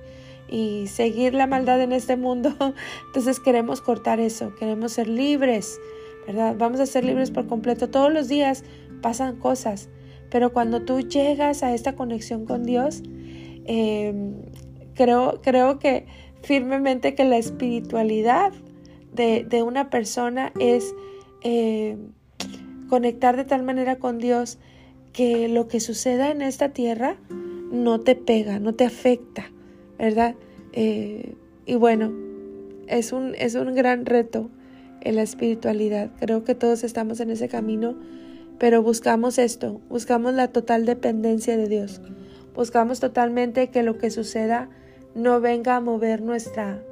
y 0.48 0.88
seguir 0.88 1.34
la 1.34 1.48
maldad 1.48 1.82
en 1.82 1.92
este 1.92 2.16
mundo. 2.16 2.56
Entonces 3.08 3.40
queremos 3.40 3.82
cortar 3.82 4.20
eso, 4.20 4.56
queremos 4.56 4.94
ser 4.94 5.08
libres, 5.08 5.80
¿verdad? 6.30 6.56
Vamos 6.60 6.80
a 6.80 6.86
ser 6.86 7.06
libres 7.06 7.32
por 7.32 7.48
completo. 7.48 7.90
Todos 7.90 8.14
los 8.14 8.28
días 8.28 8.64
pasan 9.02 9.38
cosas, 9.38 9.90
pero 10.30 10.54
cuando 10.54 10.84
tú 10.84 11.00
llegas 11.00 11.64
a 11.64 11.74
esta 11.74 11.96
conexión 11.96 12.46
con 12.46 12.66
Dios, 12.66 13.02
em, 13.66 14.36
creo, 14.94 15.42
creo 15.42 15.80
que 15.80 16.06
firmemente 16.44 17.16
que 17.16 17.26
la 17.26 17.38
espiritualidad 17.38 18.54
de, 19.12 19.64
una 19.64 19.90
persona 19.90 20.54
es 20.60 20.94
eh, 21.42 21.98
conectar 22.90 23.36
de 23.36 23.46
tal 23.46 23.64
manera 23.64 23.96
con 23.96 24.20
Dios 24.20 24.60
que 25.14 25.50
lo 25.50 25.68
que 25.68 25.80
suceda 25.80 26.30
en 26.30 26.44
esta 26.44 26.70
tierra 26.70 27.18
no 27.72 28.02
te 28.02 28.14
pega, 28.14 28.60
no 28.60 28.76
te 28.76 28.86
afecta, 28.86 29.52
¿verdad? 29.98 30.36
Eh, 30.74 31.34
y 31.66 31.74
bueno, 31.74 32.14
es 32.86 33.14
un, 33.14 33.34
es 33.34 33.56
un 33.56 33.74
gran 33.74 34.06
reto 34.06 34.52
en 35.02 35.16
la 35.16 35.22
espiritualidad. 35.22 36.10
Creo 36.20 36.44
que 36.44 36.56
todos 36.56 36.84
estamos 36.84 37.20
en 37.20 37.32
ese 37.32 37.48
camino, 37.48 37.96
pero 38.58 38.84
buscamos 38.84 39.38
esto, 39.38 39.82
buscamos 39.90 40.34
la 40.34 40.50
total 40.50 40.86
dependencia 40.86 41.58
de 41.58 41.68
Dios. 41.68 42.02
Buscamos 42.56 43.00
totalmente 43.00 43.70
que 43.70 43.84
lo 43.84 43.98
que 43.98 44.10
suceda 44.10 44.70
no 45.16 45.40
venga 45.40 45.76
a 45.76 45.82
mover 45.82 46.22
nuestra, 46.22 46.84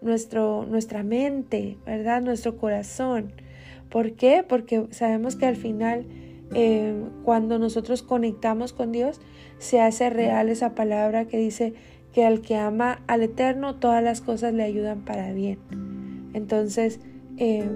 nuestro, 0.00 0.66
nuestra 0.66 1.02
mente, 1.02 1.78
¿verdad? 1.86 2.22
Nuestro 2.22 2.56
corazón. 2.56 3.32
¿Por 3.90 4.12
qué? 4.12 4.44
Porque 4.46 4.86
sabemos 4.90 5.36
que 5.36 5.46
al 5.46 5.56
final, 5.56 6.06
eh, 6.54 6.94
cuando 7.24 7.58
nosotros 7.58 8.02
conectamos 8.02 8.72
con 8.72 8.90
Dios, 8.90 9.20
se 9.58 9.80
hace 9.80 10.10
real 10.10 10.48
esa 10.48 10.74
palabra 10.74 11.26
que 11.26 11.38
dice 11.38 11.74
que 12.12 12.24
al 12.24 12.40
que 12.40 12.56
ama 12.56 13.02
al 13.06 13.22
Eterno, 13.22 13.76
todas 13.76 14.02
las 14.02 14.20
cosas 14.20 14.52
le 14.54 14.62
ayudan 14.62 15.04
para 15.04 15.32
bien. 15.32 15.58
Entonces, 16.32 17.00
eh, 17.38 17.68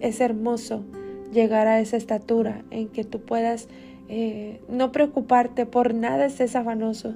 es 0.00 0.20
hermoso 0.20 0.84
llegar 1.32 1.66
a 1.66 1.80
esa 1.80 1.96
estatura 1.96 2.64
en 2.70 2.88
que 2.88 3.04
tú 3.04 3.20
puedas 3.20 3.68
eh, 4.08 4.60
no 4.68 4.92
preocuparte 4.92 5.64
por 5.66 5.94
nada, 5.94 6.26
estés 6.26 6.54
afanoso, 6.54 7.14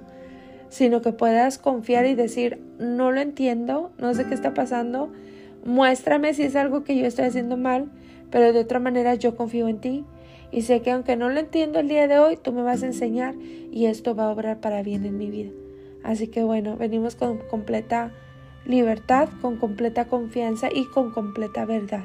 sino 0.68 1.02
que 1.02 1.12
puedas 1.12 1.58
confiar 1.58 2.06
y 2.06 2.14
decir, 2.14 2.60
no 2.78 3.12
lo 3.12 3.20
entiendo, 3.20 3.90
no 3.98 4.14
sé 4.14 4.24
qué 4.26 4.34
está 4.34 4.54
pasando, 4.54 5.12
muéstrame 5.64 6.32
si 6.34 6.44
es 6.44 6.56
algo 6.56 6.84
que 6.84 6.96
yo 6.96 7.06
estoy 7.06 7.26
haciendo 7.26 7.56
mal, 7.56 7.90
pero 8.30 8.52
de 8.52 8.60
otra 8.60 8.80
manera 8.80 9.14
yo 9.14 9.36
confío 9.36 9.68
en 9.68 9.78
ti 9.80 10.04
y 10.50 10.62
sé 10.62 10.80
que 10.80 10.90
aunque 10.90 11.16
no 11.16 11.28
lo 11.28 11.38
entiendo 11.38 11.80
el 11.80 11.88
día 11.88 12.08
de 12.08 12.18
hoy, 12.18 12.36
tú 12.36 12.52
me 12.52 12.62
vas 12.62 12.82
a 12.82 12.86
enseñar 12.86 13.34
y 13.36 13.86
esto 13.86 14.14
va 14.14 14.24
a 14.24 14.30
obrar 14.30 14.60
para 14.60 14.82
bien 14.82 15.04
en 15.04 15.18
mi 15.18 15.30
vida. 15.30 15.50
Así 16.02 16.28
que 16.28 16.44
bueno, 16.44 16.76
venimos 16.76 17.16
con 17.16 17.38
completa 17.50 18.12
libertad, 18.66 19.28
con 19.40 19.56
completa 19.56 20.06
confianza 20.06 20.68
y 20.72 20.86
con 20.86 21.10
completa 21.10 21.64
verdad. 21.64 22.04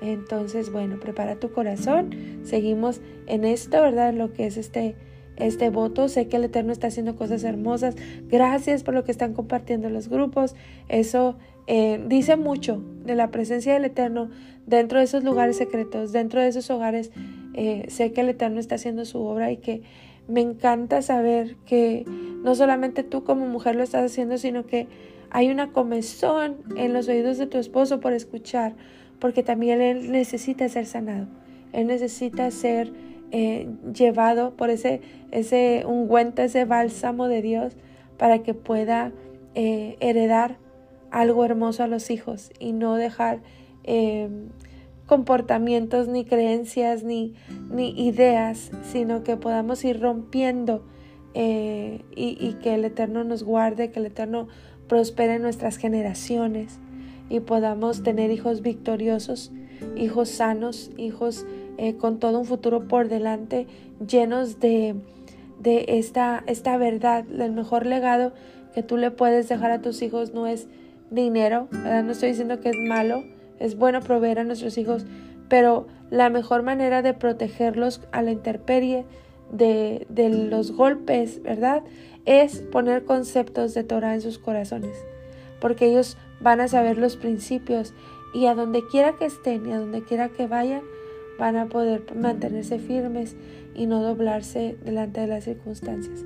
Entonces, 0.00 0.72
bueno, 0.72 0.98
prepara 0.98 1.36
tu 1.36 1.52
corazón. 1.52 2.10
Seguimos 2.44 3.00
en 3.26 3.44
esto, 3.44 3.80
¿verdad? 3.80 4.12
Lo 4.12 4.32
que 4.32 4.46
es 4.46 4.56
este 4.56 4.96
este 5.36 5.70
voto. 5.70 6.08
Sé 6.08 6.28
que 6.28 6.36
el 6.36 6.44
Eterno 6.44 6.72
está 6.72 6.88
haciendo 6.88 7.16
cosas 7.16 7.44
hermosas. 7.44 7.94
Gracias 8.28 8.82
por 8.82 8.94
lo 8.94 9.04
que 9.04 9.12
están 9.12 9.32
compartiendo 9.32 9.88
los 9.90 10.08
grupos. 10.08 10.54
Eso 10.88 11.36
eh, 11.66 12.02
dice 12.06 12.36
mucho 12.36 12.82
de 13.04 13.14
la 13.14 13.30
presencia 13.30 13.72
del 13.72 13.84
Eterno 13.84 14.30
dentro 14.66 14.98
de 14.98 15.04
esos 15.04 15.24
lugares 15.24 15.56
secretos, 15.56 16.12
dentro 16.12 16.40
de 16.40 16.48
esos 16.48 16.70
hogares. 16.70 17.10
Eh, 17.54 17.86
sé 17.88 18.12
que 18.12 18.22
el 18.22 18.30
Eterno 18.30 18.60
está 18.60 18.76
haciendo 18.76 19.04
su 19.04 19.20
obra 19.20 19.50
y 19.50 19.58
que 19.58 19.82
me 20.28 20.40
encanta 20.40 21.02
saber 21.02 21.56
que 21.66 22.04
no 22.42 22.54
solamente 22.54 23.02
tú 23.02 23.24
como 23.24 23.46
mujer 23.46 23.76
lo 23.76 23.82
estás 23.82 24.10
haciendo, 24.10 24.38
sino 24.38 24.66
que 24.66 24.86
hay 25.34 25.50
una 25.50 25.72
comezón 25.72 26.58
en 26.76 26.92
los 26.92 27.08
oídos 27.08 27.38
de 27.38 27.46
tu 27.46 27.56
esposo 27.56 28.00
por 28.00 28.12
escuchar, 28.12 28.74
porque 29.18 29.42
también 29.42 29.80
él 29.80 30.12
necesita 30.12 30.68
ser 30.68 30.84
sanado. 30.84 31.26
Él 31.72 31.86
necesita 31.86 32.50
ser 32.50 32.92
eh, 33.30 33.66
llevado 33.94 34.54
por 34.56 34.68
ese, 34.68 35.00
ese 35.30 35.84
ungüento, 35.86 36.42
ese 36.42 36.66
bálsamo 36.66 37.28
de 37.28 37.40
Dios 37.40 37.72
para 38.18 38.42
que 38.42 38.52
pueda 38.52 39.10
eh, 39.54 39.96
heredar 40.00 40.58
algo 41.10 41.46
hermoso 41.46 41.82
a 41.82 41.86
los 41.86 42.10
hijos 42.10 42.50
y 42.58 42.72
no 42.72 42.96
dejar 42.96 43.40
eh, 43.84 44.28
comportamientos 45.06 46.08
ni 46.08 46.26
creencias 46.26 47.04
ni, 47.04 47.32
ni, 47.70 48.06
ideas, 48.06 48.70
sino 48.82 49.22
que 49.22 49.38
podamos 49.38 49.82
ir 49.82 49.98
rompiendo 49.98 50.84
y, 51.34 52.02
y 52.14 52.58
que 52.62 52.74
el 52.74 52.84
Eterno 52.84 53.24
nos 53.24 53.42
guarde, 53.42 53.90
que 53.90 54.00
el 54.00 54.04
Eterno 54.04 54.48
prospere 54.92 55.36
en 55.36 55.42
nuestras 55.42 55.78
generaciones 55.78 56.78
y 57.30 57.40
podamos 57.40 58.02
tener 58.02 58.30
hijos 58.30 58.60
victoriosos, 58.60 59.50
hijos 59.96 60.28
sanos, 60.28 60.90
hijos 60.98 61.46
eh, 61.78 61.96
con 61.96 62.18
todo 62.18 62.40
un 62.40 62.44
futuro 62.44 62.88
por 62.88 63.08
delante, 63.08 63.66
llenos 64.06 64.60
de, 64.60 64.94
de 65.58 65.86
esta, 65.88 66.44
esta 66.46 66.76
verdad. 66.76 67.24
El 67.26 67.52
mejor 67.52 67.86
legado 67.86 68.34
que 68.74 68.82
tú 68.82 68.98
le 68.98 69.10
puedes 69.10 69.48
dejar 69.48 69.70
a 69.70 69.80
tus 69.80 70.02
hijos 70.02 70.34
no 70.34 70.46
es 70.46 70.68
dinero, 71.10 71.68
no 71.72 72.12
estoy 72.12 72.28
diciendo 72.28 72.60
que 72.60 72.68
es 72.68 72.76
malo, 72.86 73.24
es 73.58 73.78
bueno 73.78 74.00
proveer 74.00 74.40
a 74.40 74.44
nuestros 74.44 74.76
hijos, 74.76 75.06
pero 75.48 75.86
la 76.10 76.28
mejor 76.28 76.64
manera 76.64 77.00
de 77.00 77.14
protegerlos 77.14 78.02
a 78.12 78.20
la 78.20 78.32
intemperie, 78.32 79.06
de, 79.52 80.06
de 80.08 80.28
los 80.30 80.72
golpes, 80.72 81.42
¿verdad? 81.42 81.82
Es 82.24 82.60
poner 82.60 83.04
conceptos 83.04 83.74
de 83.74 83.84
Torah 83.84 84.14
en 84.14 84.20
sus 84.20 84.38
corazones, 84.38 84.96
porque 85.60 85.86
ellos 85.86 86.16
van 86.40 86.60
a 86.60 86.68
saber 86.68 86.98
los 86.98 87.16
principios 87.16 87.94
y 88.34 88.46
a 88.46 88.54
donde 88.54 88.86
quiera 88.86 89.16
que 89.16 89.26
estén 89.26 89.66
y 89.66 89.72
a 89.72 89.78
donde 89.78 90.02
quiera 90.02 90.28
que 90.28 90.46
vayan, 90.46 90.82
van 91.38 91.56
a 91.56 91.66
poder 91.66 92.04
mantenerse 92.14 92.78
firmes 92.78 93.36
y 93.74 93.86
no 93.86 94.02
doblarse 94.02 94.76
delante 94.84 95.20
de 95.20 95.26
las 95.26 95.44
circunstancias. 95.44 96.24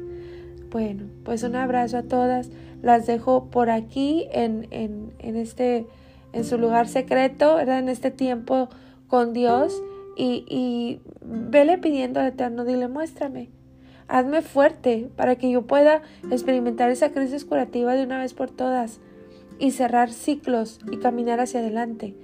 Bueno, 0.70 1.04
pues 1.24 1.42
un 1.42 1.56
abrazo 1.56 1.98
a 1.98 2.02
todas. 2.02 2.50
Las 2.82 3.06
dejo 3.06 3.46
por 3.50 3.70
aquí 3.70 4.26
en, 4.32 4.68
en, 4.70 5.12
en 5.18 5.37
este, 5.37 5.87
en 6.32 6.44
su 6.44 6.59
lugar 6.59 6.88
secreto, 6.88 7.56
¿verdad? 7.56 7.78
En 7.78 7.88
este 7.88 8.11
tiempo 8.11 8.68
con 9.09 9.32
Dios. 9.32 9.82
Y, 10.16 10.44
y 10.48 11.00
vele 11.22 11.78
pidiendo 11.78 12.20
al 12.20 12.28
Eterno, 12.28 12.64
dile, 12.64 12.88
muéstrame. 12.88 13.48
Hazme 14.08 14.42
fuerte 14.42 15.08
para 15.16 15.36
que 15.36 15.50
yo 15.50 15.62
pueda 15.62 16.02
experimentar 16.30 16.90
esa 16.90 17.10
crisis 17.10 17.44
curativa 17.44 17.94
de 17.94 18.04
una 18.04 18.18
vez 18.18 18.34
por 18.34 18.50
todas 18.50 19.00
y 19.58 19.72
cerrar 19.72 20.12
ciclos 20.12 20.80
y 20.90 20.98
caminar 20.98 21.40
hacia 21.40 21.60
adelante. 21.60 22.14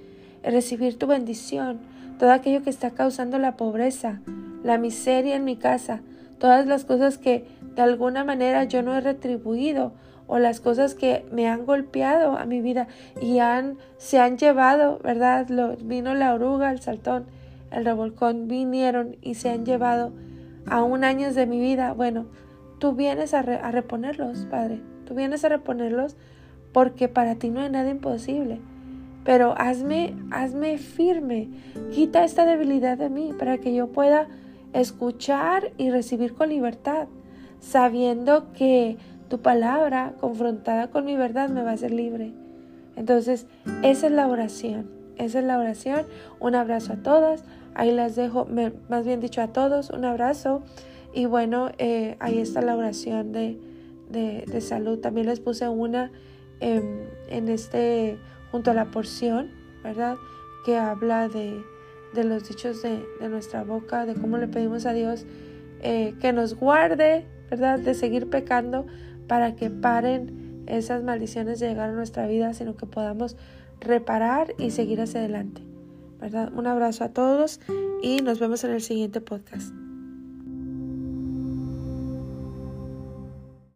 Recibir 0.43 0.97
tu 0.97 1.07
bendición 1.07 1.79
todo 2.17 2.31
aquello 2.31 2.63
que 2.63 2.69
está 2.69 2.91
causando 2.91 3.37
la 3.39 3.57
pobreza, 3.57 4.21
la 4.63 4.77
miseria 4.77 5.35
en 5.35 5.43
mi 5.43 5.55
casa, 5.55 6.01
todas 6.39 6.65
las 6.65 6.85
cosas 6.85 7.17
que 7.17 7.45
de 7.75 7.81
alguna 7.81 8.23
manera 8.23 8.63
yo 8.63 8.81
no 8.81 8.95
he 8.95 9.01
retribuido 9.01 9.93
o 10.27 10.39
las 10.39 10.59
cosas 10.59 10.95
que 10.95 11.25
me 11.31 11.47
han 11.47 11.65
golpeado 11.65 12.37
a 12.37 12.45
mi 12.45 12.61
vida 12.61 12.87
y 13.21 13.39
han, 13.39 13.77
se 13.97 14.19
han 14.19 14.37
llevado, 14.37 14.99
¿verdad? 15.03 15.49
Lo, 15.49 15.75
vino 15.75 16.13
la 16.13 16.33
oruga, 16.33 16.71
el 16.71 16.79
saltón, 16.79 17.25
el 17.71 17.83
revolcón, 17.83 18.47
vinieron 18.47 19.17
y 19.21 19.35
se 19.35 19.49
han 19.49 19.65
llevado 19.65 20.13
aún 20.65 21.03
años 21.03 21.35
de 21.35 21.45
mi 21.47 21.59
vida. 21.59 21.93
Bueno, 21.93 22.25
tú 22.79 22.93
vienes 22.93 23.33
a, 23.33 23.39
a 23.39 23.71
reponerlos, 23.71 24.45
Padre, 24.49 24.81
tú 25.05 25.15
vienes 25.15 25.43
a 25.43 25.49
reponerlos 25.49 26.15
porque 26.71 27.07
para 27.07 27.35
ti 27.35 27.49
no 27.49 27.61
hay 27.61 27.69
nada 27.69 27.89
imposible 27.89 28.59
pero 29.23 29.55
hazme, 29.57 30.15
hazme 30.31 30.77
firme, 30.77 31.49
quita 31.91 32.23
esta 32.23 32.45
debilidad 32.45 32.97
de 32.97 33.09
mí 33.09 33.33
para 33.37 33.57
que 33.57 33.73
yo 33.73 33.87
pueda 33.87 34.27
escuchar 34.73 35.71
y 35.77 35.89
recibir 35.89 36.33
con 36.33 36.49
libertad, 36.49 37.07
sabiendo 37.59 38.51
que 38.53 38.97
tu 39.29 39.39
palabra 39.39 40.13
confrontada 40.19 40.89
con 40.89 41.05
mi 41.05 41.15
verdad 41.15 41.49
me 41.49 41.63
va 41.63 41.71
a 41.71 41.75
hacer 41.75 41.91
libre. 41.91 42.33
Entonces, 42.95 43.47
esa 43.81 44.07
es 44.07 44.13
la 44.13 44.27
oración, 44.27 44.89
esa 45.17 45.39
es 45.39 45.45
la 45.45 45.57
oración. 45.57 46.05
Un 46.39 46.55
abrazo 46.55 46.93
a 46.93 46.97
todas, 46.97 47.43
ahí 47.75 47.91
las 47.91 48.15
dejo, 48.15 48.47
más 48.89 49.05
bien 49.05 49.19
dicho 49.19 49.41
a 49.41 49.47
todos, 49.47 49.89
un 49.89 50.05
abrazo. 50.05 50.63
Y 51.13 51.25
bueno, 51.25 51.71
eh, 51.77 52.15
ahí 52.19 52.39
está 52.39 52.61
la 52.61 52.75
oración 52.75 53.31
de, 53.31 53.59
de, 54.09 54.61
salud. 54.61 54.99
También 54.99 55.27
les 55.27 55.39
puse 55.39 55.67
una 55.69 56.11
en 56.59 57.49
este 57.49 58.17
junto 58.53 58.69
a 58.69 58.75
la 58.75 58.85
porción, 58.85 59.49
¿verdad? 59.83 60.15
Que 60.63 60.77
habla 60.77 61.27
de, 61.27 61.63
los 62.23 62.47
dichos 62.47 62.83
de, 62.83 63.03
nuestra 63.27 63.63
boca, 63.63 64.05
de 64.05 64.13
cómo 64.13 64.37
le 64.37 64.47
pedimos 64.47 64.85
a 64.85 64.93
Dios 64.93 65.25
eh, 65.81 66.13
que 66.21 66.33
nos 66.33 66.53
guarde, 66.53 67.25
¿verdad? 67.49 67.79
De 67.79 67.95
seguir 67.95 68.29
pecando 68.29 68.85
para 69.27 69.55
que 69.55 69.71
paren 69.71 70.63
esas 70.67 71.03
maldiciones 71.03 71.59
de 71.59 71.69
llegar 71.69 71.89
a 71.89 71.93
nuestra 71.93 72.27
vida, 72.27 72.53
sino 72.53 72.75
que 72.75 72.85
podamos 72.85 73.37
reparar 73.79 74.53
y 74.59 74.69
seguir 74.69 75.01
hacia 75.01 75.21
adelante, 75.21 75.63
Un 76.53 76.67
abrazo 76.67 77.03
a 77.03 77.09
todos 77.09 77.59
y 78.01 78.21
nos 78.21 78.39
vemos 78.39 78.63
en 78.63 78.71
el 78.71 78.81
siguiente 78.81 79.21
podcast. 79.21 79.82